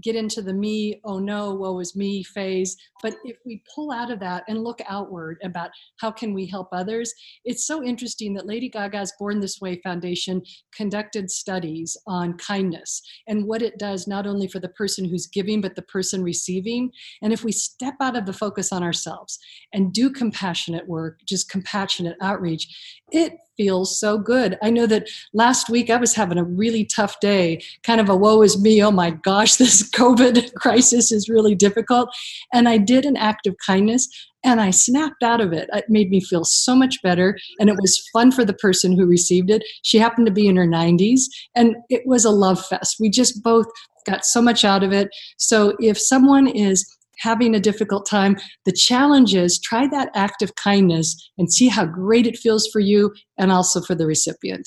get 0.00 0.16
into 0.16 0.42
the 0.42 0.52
me, 0.52 1.00
oh 1.04 1.18
no, 1.18 1.54
woe 1.54 1.78
is 1.80 1.96
me 1.96 2.22
phase. 2.22 2.76
But 3.02 3.14
if 3.24 3.36
we 3.44 3.62
pull 3.74 3.92
out 3.92 4.10
of 4.10 4.20
that 4.20 4.44
and 4.48 4.62
look 4.62 4.80
outward 4.88 5.38
about 5.42 5.70
how 5.98 6.10
can 6.10 6.34
we 6.34 6.46
help 6.46 6.68
others, 6.72 7.12
it's 7.44 7.66
so 7.66 7.82
interesting 7.82 8.34
that 8.34 8.46
Lady 8.46 8.68
Gaga's 8.68 9.12
Born 9.18 9.40
This 9.40 9.60
Way 9.60 9.80
Foundation 9.82 10.42
conducted 10.74 11.30
studies 11.30 11.96
on 12.06 12.36
kindness 12.38 13.02
and 13.26 13.46
what 13.46 13.62
it 13.62 13.78
does 13.78 14.06
not 14.06 14.26
only 14.26 14.48
for 14.48 14.58
the 14.58 14.68
person 14.68 15.04
who's 15.04 15.26
giving, 15.26 15.60
but 15.60 15.76
the 15.76 15.82
person 15.82 16.22
receiving. 16.22 16.90
And 17.22 17.32
if 17.32 17.44
we 17.44 17.52
step 17.52 17.94
out 18.00 18.16
of 18.16 18.26
the 18.26 18.32
focus 18.32 18.72
on 18.72 18.82
ourselves 18.82 19.38
and 19.72 19.92
do 19.92 20.10
compassionate 20.10 20.88
work, 20.88 21.20
just 21.26 21.50
compassionate 21.50 22.16
outreach, 22.20 22.68
it 23.12 23.38
feels 23.60 24.00
so 24.00 24.16
good. 24.16 24.56
I 24.62 24.70
know 24.70 24.86
that 24.86 25.08
last 25.34 25.68
week 25.68 25.90
I 25.90 25.96
was 25.96 26.14
having 26.14 26.38
a 26.38 26.44
really 26.44 26.86
tough 26.86 27.20
day, 27.20 27.62
kind 27.82 28.00
of 28.00 28.08
a 28.08 28.16
woe 28.16 28.40
is 28.40 28.58
me, 28.58 28.82
oh 28.82 28.90
my 28.90 29.10
gosh, 29.10 29.56
this 29.56 29.69
this 29.70 29.88
COVID 29.94 30.54
crisis 30.54 31.12
is 31.12 31.28
really 31.28 31.54
difficult. 31.54 32.10
And 32.52 32.68
I 32.68 32.78
did 32.78 33.04
an 33.04 33.16
act 33.16 33.46
of 33.46 33.56
kindness 33.64 34.08
and 34.42 34.60
I 34.60 34.70
snapped 34.70 35.22
out 35.22 35.40
of 35.40 35.52
it. 35.52 35.68
It 35.72 35.84
made 35.88 36.10
me 36.10 36.20
feel 36.20 36.44
so 36.44 36.74
much 36.74 36.96
better. 37.02 37.38
And 37.58 37.68
it 37.68 37.76
was 37.76 38.02
fun 38.12 38.32
for 38.32 38.44
the 38.44 38.54
person 38.54 38.96
who 38.96 39.06
received 39.06 39.50
it. 39.50 39.62
She 39.82 39.98
happened 39.98 40.26
to 40.26 40.32
be 40.32 40.48
in 40.48 40.56
her 40.56 40.66
90s 40.66 41.22
and 41.54 41.76
it 41.88 42.02
was 42.06 42.24
a 42.24 42.30
love 42.30 42.64
fest. 42.66 42.96
We 42.98 43.10
just 43.10 43.42
both 43.42 43.66
got 44.06 44.24
so 44.24 44.40
much 44.40 44.64
out 44.64 44.82
of 44.82 44.92
it. 44.92 45.08
So 45.38 45.76
if 45.78 45.98
someone 45.98 46.46
is 46.46 46.86
having 47.18 47.54
a 47.54 47.60
difficult 47.60 48.06
time, 48.08 48.38
the 48.64 48.72
challenge 48.72 49.34
is 49.34 49.60
try 49.60 49.86
that 49.88 50.08
act 50.14 50.40
of 50.40 50.54
kindness 50.54 51.30
and 51.36 51.52
see 51.52 51.68
how 51.68 51.84
great 51.84 52.26
it 52.26 52.38
feels 52.38 52.66
for 52.72 52.80
you 52.80 53.12
and 53.36 53.52
also 53.52 53.82
for 53.82 53.94
the 53.94 54.06
recipient. 54.06 54.66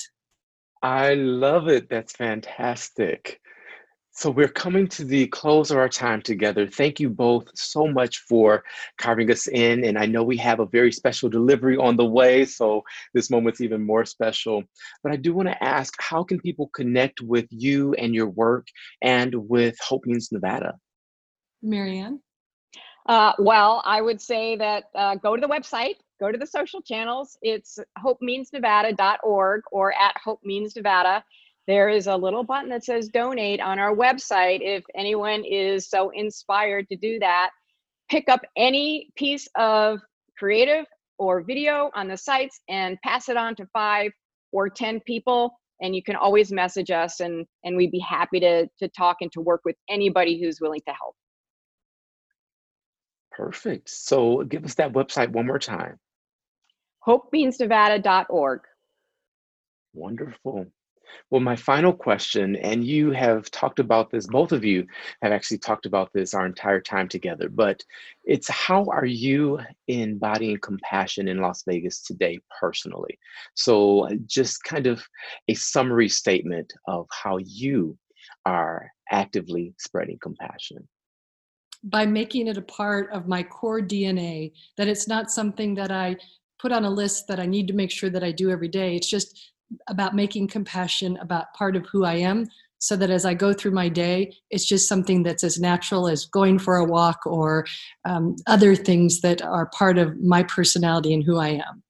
I 0.82 1.14
love 1.14 1.66
it. 1.66 1.88
That's 1.88 2.12
fantastic. 2.12 3.40
So 4.16 4.30
we're 4.30 4.46
coming 4.46 4.86
to 4.88 5.04
the 5.04 5.26
close 5.26 5.72
of 5.72 5.76
our 5.76 5.88
time 5.88 6.22
together. 6.22 6.68
Thank 6.68 7.00
you 7.00 7.10
both 7.10 7.48
so 7.54 7.88
much 7.88 8.18
for 8.28 8.62
carving 8.96 9.28
us 9.32 9.48
in. 9.48 9.84
And 9.84 9.98
I 9.98 10.06
know 10.06 10.22
we 10.22 10.36
have 10.36 10.60
a 10.60 10.66
very 10.66 10.92
special 10.92 11.28
delivery 11.28 11.76
on 11.76 11.96
the 11.96 12.04
way, 12.04 12.44
so 12.44 12.84
this 13.12 13.28
moment's 13.28 13.60
even 13.60 13.84
more 13.84 14.04
special. 14.04 14.62
But 15.02 15.12
I 15.12 15.16
do 15.16 15.34
want 15.34 15.48
to 15.48 15.64
ask, 15.64 16.00
how 16.00 16.22
can 16.22 16.38
people 16.38 16.70
connect 16.72 17.22
with 17.22 17.46
you 17.50 17.94
and 17.94 18.14
your 18.14 18.28
work 18.28 18.68
and 19.02 19.34
with 19.48 19.76
Hope 19.80 20.06
Means 20.06 20.30
Nevada? 20.30 20.74
Mary 21.60 21.98
Ann? 21.98 22.20
Uh, 23.06 23.32
well, 23.40 23.82
I 23.84 24.00
would 24.00 24.20
say 24.20 24.54
that 24.56 24.84
uh, 24.94 25.16
go 25.16 25.34
to 25.34 25.40
the 25.40 25.52
website, 25.52 25.96
go 26.20 26.30
to 26.30 26.38
the 26.38 26.46
social 26.46 26.80
channels. 26.80 27.36
It's 27.42 27.80
hopemeansnevada.org 27.98 29.62
or 29.72 29.92
at 29.92 30.16
Hope 30.24 30.40
Means 30.44 30.76
Nevada 30.76 31.24
there 31.66 31.88
is 31.88 32.06
a 32.06 32.16
little 32.16 32.44
button 32.44 32.68
that 32.70 32.84
says 32.84 33.08
donate 33.08 33.60
on 33.60 33.78
our 33.78 33.94
website 33.94 34.60
if 34.60 34.84
anyone 34.94 35.44
is 35.44 35.88
so 35.88 36.10
inspired 36.10 36.88
to 36.88 36.96
do 36.96 37.18
that. 37.20 37.50
Pick 38.10 38.28
up 38.28 38.40
any 38.56 39.08
piece 39.16 39.48
of 39.56 40.00
creative 40.38 40.84
or 41.18 41.42
video 41.42 41.90
on 41.94 42.08
the 42.08 42.16
sites 42.16 42.60
and 42.68 42.98
pass 43.02 43.28
it 43.28 43.36
on 43.36 43.54
to 43.56 43.66
five 43.72 44.10
or 44.52 44.68
ten 44.68 45.00
people 45.00 45.54
and 45.80 45.94
you 45.94 46.02
can 46.02 46.16
always 46.16 46.52
message 46.52 46.90
us 46.90 47.20
and 47.20 47.46
and 47.64 47.76
we'd 47.76 47.90
be 47.90 47.98
happy 47.98 48.40
to 48.40 48.66
to 48.78 48.88
talk 48.88 49.16
and 49.20 49.32
to 49.32 49.40
work 49.40 49.62
with 49.64 49.76
anybody 49.88 50.40
who's 50.40 50.60
willing 50.60 50.80
to 50.86 50.92
help. 50.92 51.14
Perfect. 53.30 53.90
So 53.90 54.44
give 54.44 54.64
us 54.64 54.74
that 54.74 54.92
website 54.92 55.30
one 55.30 55.46
more 55.46 55.58
time. 55.58 55.98
Hopemeansnevada.org. 57.06 58.60
wonderful 59.92 60.66
Well, 61.30 61.40
my 61.40 61.56
final 61.56 61.92
question, 61.92 62.56
and 62.56 62.84
you 62.84 63.10
have 63.10 63.50
talked 63.50 63.78
about 63.78 64.10
this, 64.10 64.26
both 64.26 64.52
of 64.52 64.64
you 64.64 64.86
have 65.22 65.32
actually 65.32 65.58
talked 65.58 65.86
about 65.86 66.12
this 66.12 66.34
our 66.34 66.46
entire 66.46 66.80
time 66.80 67.08
together, 67.08 67.48
but 67.48 67.82
it's 68.24 68.48
how 68.48 68.84
are 68.86 69.06
you 69.06 69.58
embodying 69.88 70.58
compassion 70.58 71.28
in 71.28 71.38
Las 71.38 71.64
Vegas 71.66 72.02
today 72.02 72.38
personally? 72.60 73.18
So, 73.54 74.08
just 74.26 74.62
kind 74.64 74.86
of 74.86 75.04
a 75.48 75.54
summary 75.54 76.08
statement 76.08 76.72
of 76.86 77.06
how 77.10 77.38
you 77.38 77.98
are 78.46 78.90
actively 79.10 79.74
spreading 79.78 80.18
compassion. 80.22 80.88
By 81.82 82.06
making 82.06 82.46
it 82.46 82.56
a 82.56 82.62
part 82.62 83.10
of 83.12 83.28
my 83.28 83.42
core 83.42 83.80
DNA, 83.80 84.52
that 84.76 84.88
it's 84.88 85.06
not 85.06 85.30
something 85.30 85.74
that 85.74 85.90
I 85.90 86.16
put 86.58 86.72
on 86.72 86.84
a 86.84 86.90
list 86.90 87.28
that 87.28 87.38
I 87.38 87.46
need 87.46 87.66
to 87.68 87.74
make 87.74 87.90
sure 87.90 88.08
that 88.08 88.24
I 88.24 88.32
do 88.32 88.50
every 88.50 88.68
day. 88.68 88.96
It's 88.96 89.08
just 89.08 89.53
about 89.88 90.14
making 90.14 90.48
compassion 90.48 91.16
about 91.18 91.52
part 91.54 91.76
of 91.76 91.86
who 91.86 92.04
I 92.04 92.14
am 92.14 92.46
so 92.78 92.96
that 92.96 93.10
as 93.10 93.24
I 93.24 93.32
go 93.32 93.52
through 93.54 93.70
my 93.70 93.88
day, 93.88 94.36
it's 94.50 94.66
just 94.66 94.88
something 94.88 95.22
that's 95.22 95.42
as 95.42 95.58
natural 95.58 96.06
as 96.06 96.26
going 96.26 96.58
for 96.58 96.76
a 96.76 96.84
walk 96.84 97.20
or 97.24 97.64
um, 98.04 98.36
other 98.46 98.74
things 98.74 99.22
that 99.22 99.40
are 99.40 99.66
part 99.66 99.96
of 99.96 100.20
my 100.20 100.42
personality 100.42 101.14
and 101.14 101.24
who 101.24 101.38
I 101.38 101.48
am. 101.48 101.82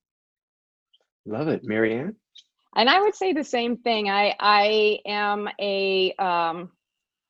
Love 1.27 1.49
it. 1.49 1.65
Mary 1.65 1.95
Ann? 1.95 2.15
And 2.77 2.89
I 2.89 3.01
would 3.01 3.15
say 3.15 3.33
the 3.33 3.45
same 3.45 3.77
thing. 3.77 4.11
I 4.11 4.35
I 4.39 4.99
am 5.07 5.49
a 5.61 6.13
um, 6.19 6.71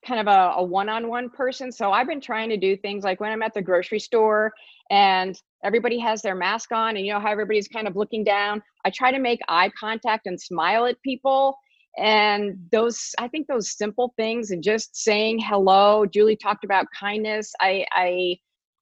kind 0.05 0.19
of 0.19 0.27
a, 0.27 0.53
a 0.57 0.63
one-on-one 0.63 1.29
person, 1.31 1.71
so 1.71 1.91
I've 1.91 2.07
been 2.07 2.21
trying 2.21 2.49
to 2.49 2.57
do 2.57 2.77
things 2.77 3.03
like 3.03 3.19
when 3.19 3.31
I'm 3.31 3.41
at 3.41 3.53
the 3.53 3.61
grocery 3.61 3.99
store 3.99 4.53
and 4.89 5.39
everybody 5.63 5.99
has 5.99 6.21
their 6.21 6.35
mask 6.35 6.71
on, 6.71 6.95
and 6.97 7.05
you 7.05 7.13
know 7.13 7.19
how 7.19 7.31
everybody's 7.31 7.67
kind 7.67 7.87
of 7.87 7.95
looking 7.95 8.23
down. 8.23 8.61
I 8.85 8.91
try 8.91 9.11
to 9.11 9.19
make 9.19 9.39
eye 9.47 9.71
contact 9.79 10.27
and 10.27 10.39
smile 10.39 10.85
at 10.85 11.01
people, 11.01 11.57
and 11.97 12.55
those 12.71 13.11
I 13.19 13.27
think 13.27 13.47
those 13.47 13.75
simple 13.77 14.13
things 14.17 14.51
and 14.51 14.63
just 14.63 14.95
saying 14.95 15.39
hello. 15.39 16.05
Julie 16.05 16.35
talked 16.35 16.63
about 16.63 16.87
kindness. 16.97 17.53
I 17.59 17.85
I 17.91 18.37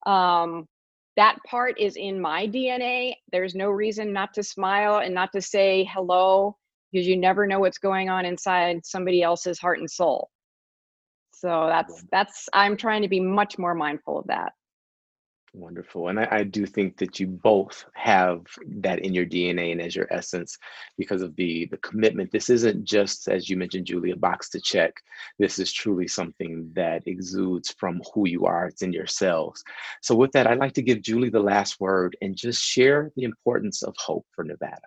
um 0.10 0.68
that 1.16 1.38
part 1.48 1.80
is 1.80 1.96
in 1.96 2.20
my 2.20 2.48
DNA. 2.48 3.14
There's 3.32 3.56
no 3.56 3.70
reason 3.70 4.14
not 4.14 4.34
to 4.34 4.44
smile 4.44 4.98
and 4.98 5.14
not 5.14 5.32
to 5.34 5.42
say 5.42 5.88
hello 5.94 6.58
because 6.92 7.08
you 7.08 7.18
never 7.18 7.46
know 7.48 7.60
what's 7.60 7.78
going 7.78 8.10
on 8.10 8.26
inside 8.26 8.86
somebody 8.86 9.22
else's 9.22 9.60
heart 9.60 9.80
and 9.80 9.90
soul. 9.90 10.30
So 11.34 11.66
that's 11.68 12.04
that's 12.12 12.48
I'm 12.54 12.78
trying 12.78 13.02
to 13.02 13.08
be 13.08 13.20
much 13.20 13.58
more 13.58 13.74
mindful 13.74 14.20
of 14.20 14.28
that. 14.28 14.54
Wonderful. 15.56 16.08
And 16.08 16.20
I, 16.20 16.28
I, 16.32 16.44
do 16.44 16.66
think 16.66 16.98
that 16.98 17.20
you 17.20 17.28
both 17.28 17.86
have 17.94 18.42
that 18.78 19.06
in 19.06 19.14
your 19.14 19.28
DNA 19.28 19.72
and 19.72 19.80
as 19.80 19.96
your 19.96 20.12
essence 20.12 20.58
because 20.98 21.22
of 21.22 21.36
the 21.36 21.68
the 21.70 21.78
commitment. 21.78 22.32
This 22.32 22.50
isn't 22.50 22.84
just, 22.86 23.28
as 23.28 23.48
you 23.52 23.56
mentioned, 23.56 23.86
Julie, 23.86 24.10
a 24.10 24.16
box 24.16 24.50
to 24.50 24.60
check. 24.60 24.96
This 25.38 25.60
is 25.60 25.72
truly 25.72 26.08
something 26.08 26.72
that 26.74 27.04
exudes 27.06 27.72
from 27.78 28.02
who 28.16 28.28
you 28.28 28.48
are. 28.48 28.66
It's 28.66 28.82
in 28.82 28.92
yourselves. 28.92 29.64
So 30.02 30.16
with 30.16 30.32
that, 30.32 30.48
I'd 30.48 30.58
like 30.58 30.74
to 30.74 30.82
give 30.82 31.04
Julie 31.04 31.30
the 31.30 31.40
last 31.40 31.80
word 31.80 32.18
and 32.22 32.36
just 32.36 32.60
share 32.60 33.12
the 33.16 33.24
importance 33.24 33.84
of 33.84 33.94
hope 34.00 34.26
for 34.32 34.44
Nevada. 34.44 34.82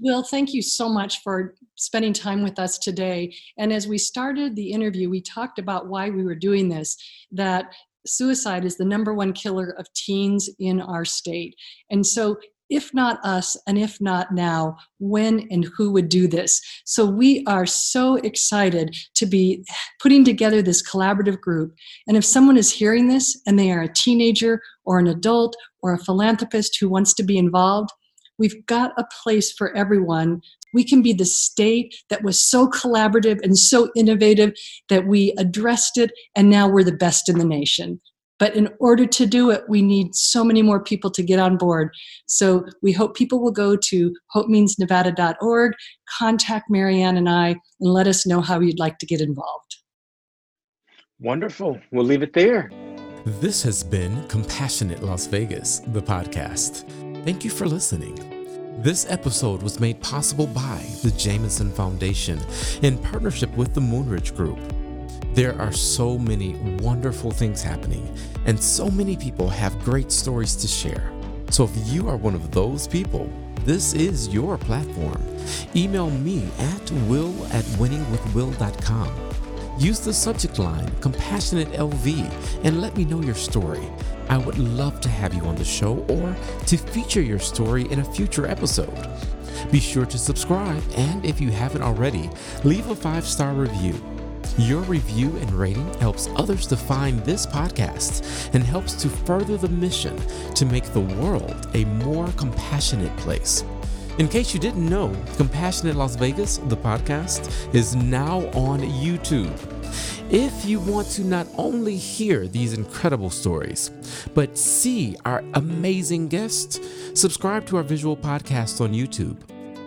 Will, 0.00 0.22
thank 0.22 0.52
you 0.52 0.62
so 0.62 0.88
much 0.88 1.22
for 1.22 1.54
spending 1.76 2.12
time 2.12 2.42
with 2.42 2.58
us 2.58 2.78
today. 2.78 3.34
And 3.58 3.72
as 3.72 3.86
we 3.86 3.98
started 3.98 4.56
the 4.56 4.72
interview, 4.72 5.08
we 5.08 5.20
talked 5.20 5.58
about 5.58 5.88
why 5.88 6.10
we 6.10 6.24
were 6.24 6.34
doing 6.34 6.68
this, 6.68 6.96
that 7.32 7.72
suicide 8.06 8.64
is 8.64 8.76
the 8.76 8.84
number 8.84 9.14
one 9.14 9.32
killer 9.32 9.74
of 9.78 9.92
teens 9.94 10.50
in 10.58 10.80
our 10.80 11.04
state. 11.04 11.54
And 11.90 12.06
so, 12.06 12.38
if 12.70 12.94
not 12.94 13.22
us, 13.24 13.56
and 13.66 13.78
if 13.78 14.00
not 14.00 14.32
now, 14.32 14.76
when 14.98 15.46
and 15.50 15.66
who 15.76 15.92
would 15.92 16.08
do 16.08 16.26
this? 16.26 16.60
So, 16.86 17.04
we 17.04 17.44
are 17.46 17.66
so 17.66 18.16
excited 18.16 18.96
to 19.14 19.26
be 19.26 19.64
putting 20.02 20.24
together 20.24 20.60
this 20.60 20.82
collaborative 20.82 21.40
group. 21.40 21.74
And 22.08 22.16
if 22.16 22.24
someone 22.24 22.56
is 22.56 22.72
hearing 22.72 23.08
this 23.08 23.40
and 23.46 23.58
they 23.58 23.70
are 23.70 23.82
a 23.82 23.92
teenager 23.92 24.60
or 24.84 24.98
an 24.98 25.06
adult 25.06 25.56
or 25.82 25.92
a 25.92 25.98
philanthropist 25.98 26.78
who 26.80 26.88
wants 26.88 27.14
to 27.14 27.22
be 27.22 27.38
involved, 27.38 27.90
We've 28.38 28.64
got 28.66 28.92
a 28.98 29.04
place 29.22 29.52
for 29.52 29.76
everyone. 29.76 30.40
We 30.72 30.84
can 30.84 31.02
be 31.02 31.12
the 31.12 31.24
state 31.24 31.94
that 32.10 32.22
was 32.22 32.38
so 32.38 32.68
collaborative 32.68 33.40
and 33.42 33.58
so 33.58 33.90
innovative 33.94 34.52
that 34.88 35.06
we 35.06 35.34
addressed 35.38 35.98
it, 35.98 36.10
and 36.34 36.50
now 36.50 36.68
we're 36.68 36.84
the 36.84 36.92
best 36.92 37.28
in 37.28 37.38
the 37.38 37.44
nation. 37.44 38.00
But 38.38 38.56
in 38.56 38.68
order 38.80 39.06
to 39.06 39.26
do 39.26 39.50
it, 39.50 39.62
we 39.68 39.80
need 39.80 40.14
so 40.14 40.42
many 40.42 40.60
more 40.60 40.82
people 40.82 41.10
to 41.12 41.22
get 41.22 41.38
on 41.38 41.56
board. 41.56 41.90
So 42.26 42.66
we 42.82 42.92
hope 42.92 43.16
people 43.16 43.40
will 43.40 43.52
go 43.52 43.76
to 43.76 44.14
hopemeansnevada.org, 44.34 45.72
contact 46.18 46.66
Mary 46.68 47.00
Ann 47.00 47.16
and 47.16 47.28
I, 47.28 47.50
and 47.80 47.92
let 47.92 48.08
us 48.08 48.26
know 48.26 48.40
how 48.40 48.58
you'd 48.60 48.80
like 48.80 48.98
to 48.98 49.06
get 49.06 49.20
involved. 49.20 49.76
Wonderful. 51.20 51.80
We'll 51.92 52.04
leave 52.04 52.22
it 52.22 52.32
there. 52.32 52.70
This 53.24 53.62
has 53.62 53.82
been 53.84 54.26
Compassionate 54.28 55.02
Las 55.02 55.26
Vegas, 55.26 55.78
the 55.86 56.02
podcast. 56.02 57.03
Thank 57.24 57.42
you 57.42 57.48
for 57.50 57.66
listening. 57.66 58.82
This 58.82 59.06
episode 59.08 59.62
was 59.62 59.80
made 59.80 59.98
possible 60.02 60.46
by 60.46 60.84
the 61.02 61.10
Jameson 61.12 61.72
Foundation 61.72 62.38
in 62.82 62.98
partnership 62.98 63.50
with 63.56 63.72
the 63.72 63.80
Moonridge 63.80 64.36
Group. 64.36 64.58
There 65.32 65.58
are 65.58 65.72
so 65.72 66.18
many 66.18 66.52
wonderful 66.82 67.30
things 67.30 67.62
happening, 67.62 68.06
and 68.44 68.62
so 68.62 68.90
many 68.90 69.16
people 69.16 69.48
have 69.48 69.82
great 69.86 70.12
stories 70.12 70.54
to 70.56 70.68
share. 70.68 71.10
So 71.48 71.64
if 71.64 71.70
you 71.86 72.10
are 72.10 72.18
one 72.18 72.34
of 72.34 72.50
those 72.50 72.86
people, 72.86 73.32
this 73.60 73.94
is 73.94 74.28
your 74.28 74.58
platform. 74.58 75.22
Email 75.74 76.10
me 76.10 76.46
at 76.58 76.90
will 77.08 77.32
at 77.46 77.64
winningwithwill.com. 77.80 79.10
Use 79.78 80.00
the 80.00 80.12
subject 80.12 80.58
line 80.58 80.90
Compassionate 81.00 81.68
LV 81.68 82.64
and 82.64 82.82
let 82.82 82.94
me 82.98 83.06
know 83.06 83.22
your 83.22 83.34
story. 83.34 83.88
I 84.28 84.38
would 84.38 84.58
love 84.58 85.00
to 85.02 85.08
have 85.08 85.34
you 85.34 85.42
on 85.42 85.56
the 85.56 85.64
show 85.64 86.04
or 86.08 86.36
to 86.66 86.76
feature 86.76 87.22
your 87.22 87.38
story 87.38 87.90
in 87.90 88.00
a 88.00 88.04
future 88.04 88.46
episode. 88.46 89.08
Be 89.70 89.80
sure 89.80 90.06
to 90.06 90.18
subscribe 90.18 90.82
and 90.96 91.24
if 91.24 91.40
you 91.40 91.50
haven't 91.50 91.82
already, 91.82 92.30
leave 92.64 92.88
a 92.90 92.96
five 92.96 93.26
star 93.26 93.52
review. 93.52 93.94
Your 94.56 94.82
review 94.82 95.36
and 95.38 95.50
rating 95.52 95.92
helps 95.94 96.28
others 96.36 96.66
to 96.68 96.76
find 96.76 97.18
this 97.20 97.44
podcast 97.46 98.54
and 98.54 98.62
helps 98.62 98.94
to 99.02 99.08
further 99.08 99.56
the 99.56 99.68
mission 99.68 100.16
to 100.54 100.64
make 100.64 100.84
the 100.92 101.00
world 101.00 101.68
a 101.74 101.84
more 101.84 102.28
compassionate 102.36 103.14
place. 103.16 103.64
In 104.18 104.28
case 104.28 104.54
you 104.54 104.60
didn't 104.60 104.88
know, 104.88 105.12
Compassionate 105.36 105.96
Las 105.96 106.14
Vegas, 106.14 106.58
the 106.58 106.76
podcast, 106.76 107.74
is 107.74 107.96
now 107.96 108.42
on 108.50 108.80
YouTube. 108.80 109.73
If 110.30 110.64
you 110.64 110.80
want 110.80 111.08
to 111.10 111.24
not 111.24 111.46
only 111.56 111.96
hear 111.96 112.48
these 112.48 112.72
incredible 112.72 113.30
stories, 113.30 113.90
but 114.34 114.58
see 114.58 115.16
our 115.24 115.44
amazing 115.54 116.28
guests, 116.28 116.80
subscribe 117.14 117.66
to 117.66 117.76
our 117.76 117.82
visual 117.82 118.16
podcast 118.16 118.80
on 118.80 118.92
YouTube. 118.92 119.36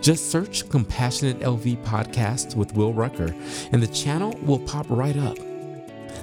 Just 0.01 0.31
search 0.31 0.69
Compassionate 0.69 1.39
LV 1.39 1.83
Podcast 1.83 2.55
with 2.55 2.73
Will 2.75 2.93
Rucker, 2.93 3.35
and 3.71 3.81
the 3.81 3.87
channel 3.87 4.37
will 4.43 4.59
pop 4.59 4.85
right 4.89 5.17
up. 5.17 5.37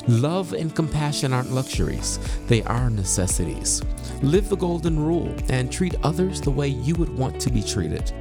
Love 0.07 0.53
and 0.53 0.75
compassion 0.75 1.33
aren't 1.33 1.51
luxuries, 1.51 2.18
they 2.47 2.62
are 2.64 2.91
necessities. 2.91 3.83
Live 4.22 4.49
the 4.49 4.57
golden 4.57 4.99
rule 4.99 5.35
and 5.49 5.72
treat 5.72 5.97
others 6.03 6.41
the 6.41 6.51
way 6.51 6.68
you 6.68 6.95
would 6.95 7.14
want 7.16 7.41
to 7.41 7.51
be 7.51 7.62
treated. 7.62 8.12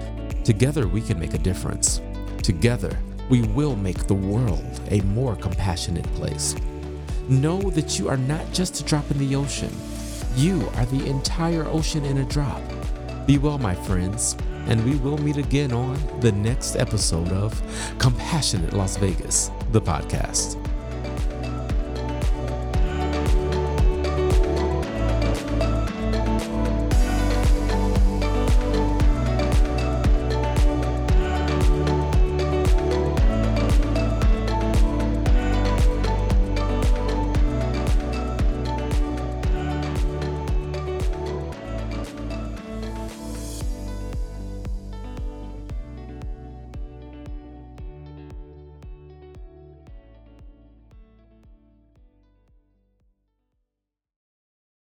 Together, 0.44 0.88
we 0.88 1.02
can 1.02 1.20
make 1.20 1.34
a 1.34 1.38
difference. 1.38 2.02
Together, 2.42 2.98
we 3.34 3.42
will 3.42 3.76
make 3.76 4.06
the 4.06 4.14
world 4.14 4.80
a 4.92 5.02
more 5.02 5.36
compassionate 5.36 6.06
place. 6.14 6.56
Know 7.28 7.60
that 7.72 7.98
you 7.98 8.08
are 8.08 8.16
not 8.16 8.46
just 8.54 8.80
a 8.80 8.84
drop 8.84 9.10
in 9.10 9.18
the 9.18 9.36
ocean, 9.36 9.76
you 10.36 10.70
are 10.76 10.86
the 10.86 11.08
entire 11.08 11.66
ocean 11.66 12.06
in 12.06 12.20
a 12.20 12.26
drop. 12.26 12.62
Be 13.26 13.40
well, 13.40 13.58
my 13.58 13.74
friends, 13.74 14.38
and 14.68 14.86
we 14.86 14.98
will 14.98 15.18
meet 15.18 15.38
again 15.38 15.72
on 15.72 15.98
the 16.20 16.32
next 16.32 16.76
episode 16.76 17.30
of 17.30 17.60
Compassionate 17.98 18.74
Las 18.74 18.98
Vegas, 18.98 19.50
the 19.72 19.82
podcast. 19.82 20.63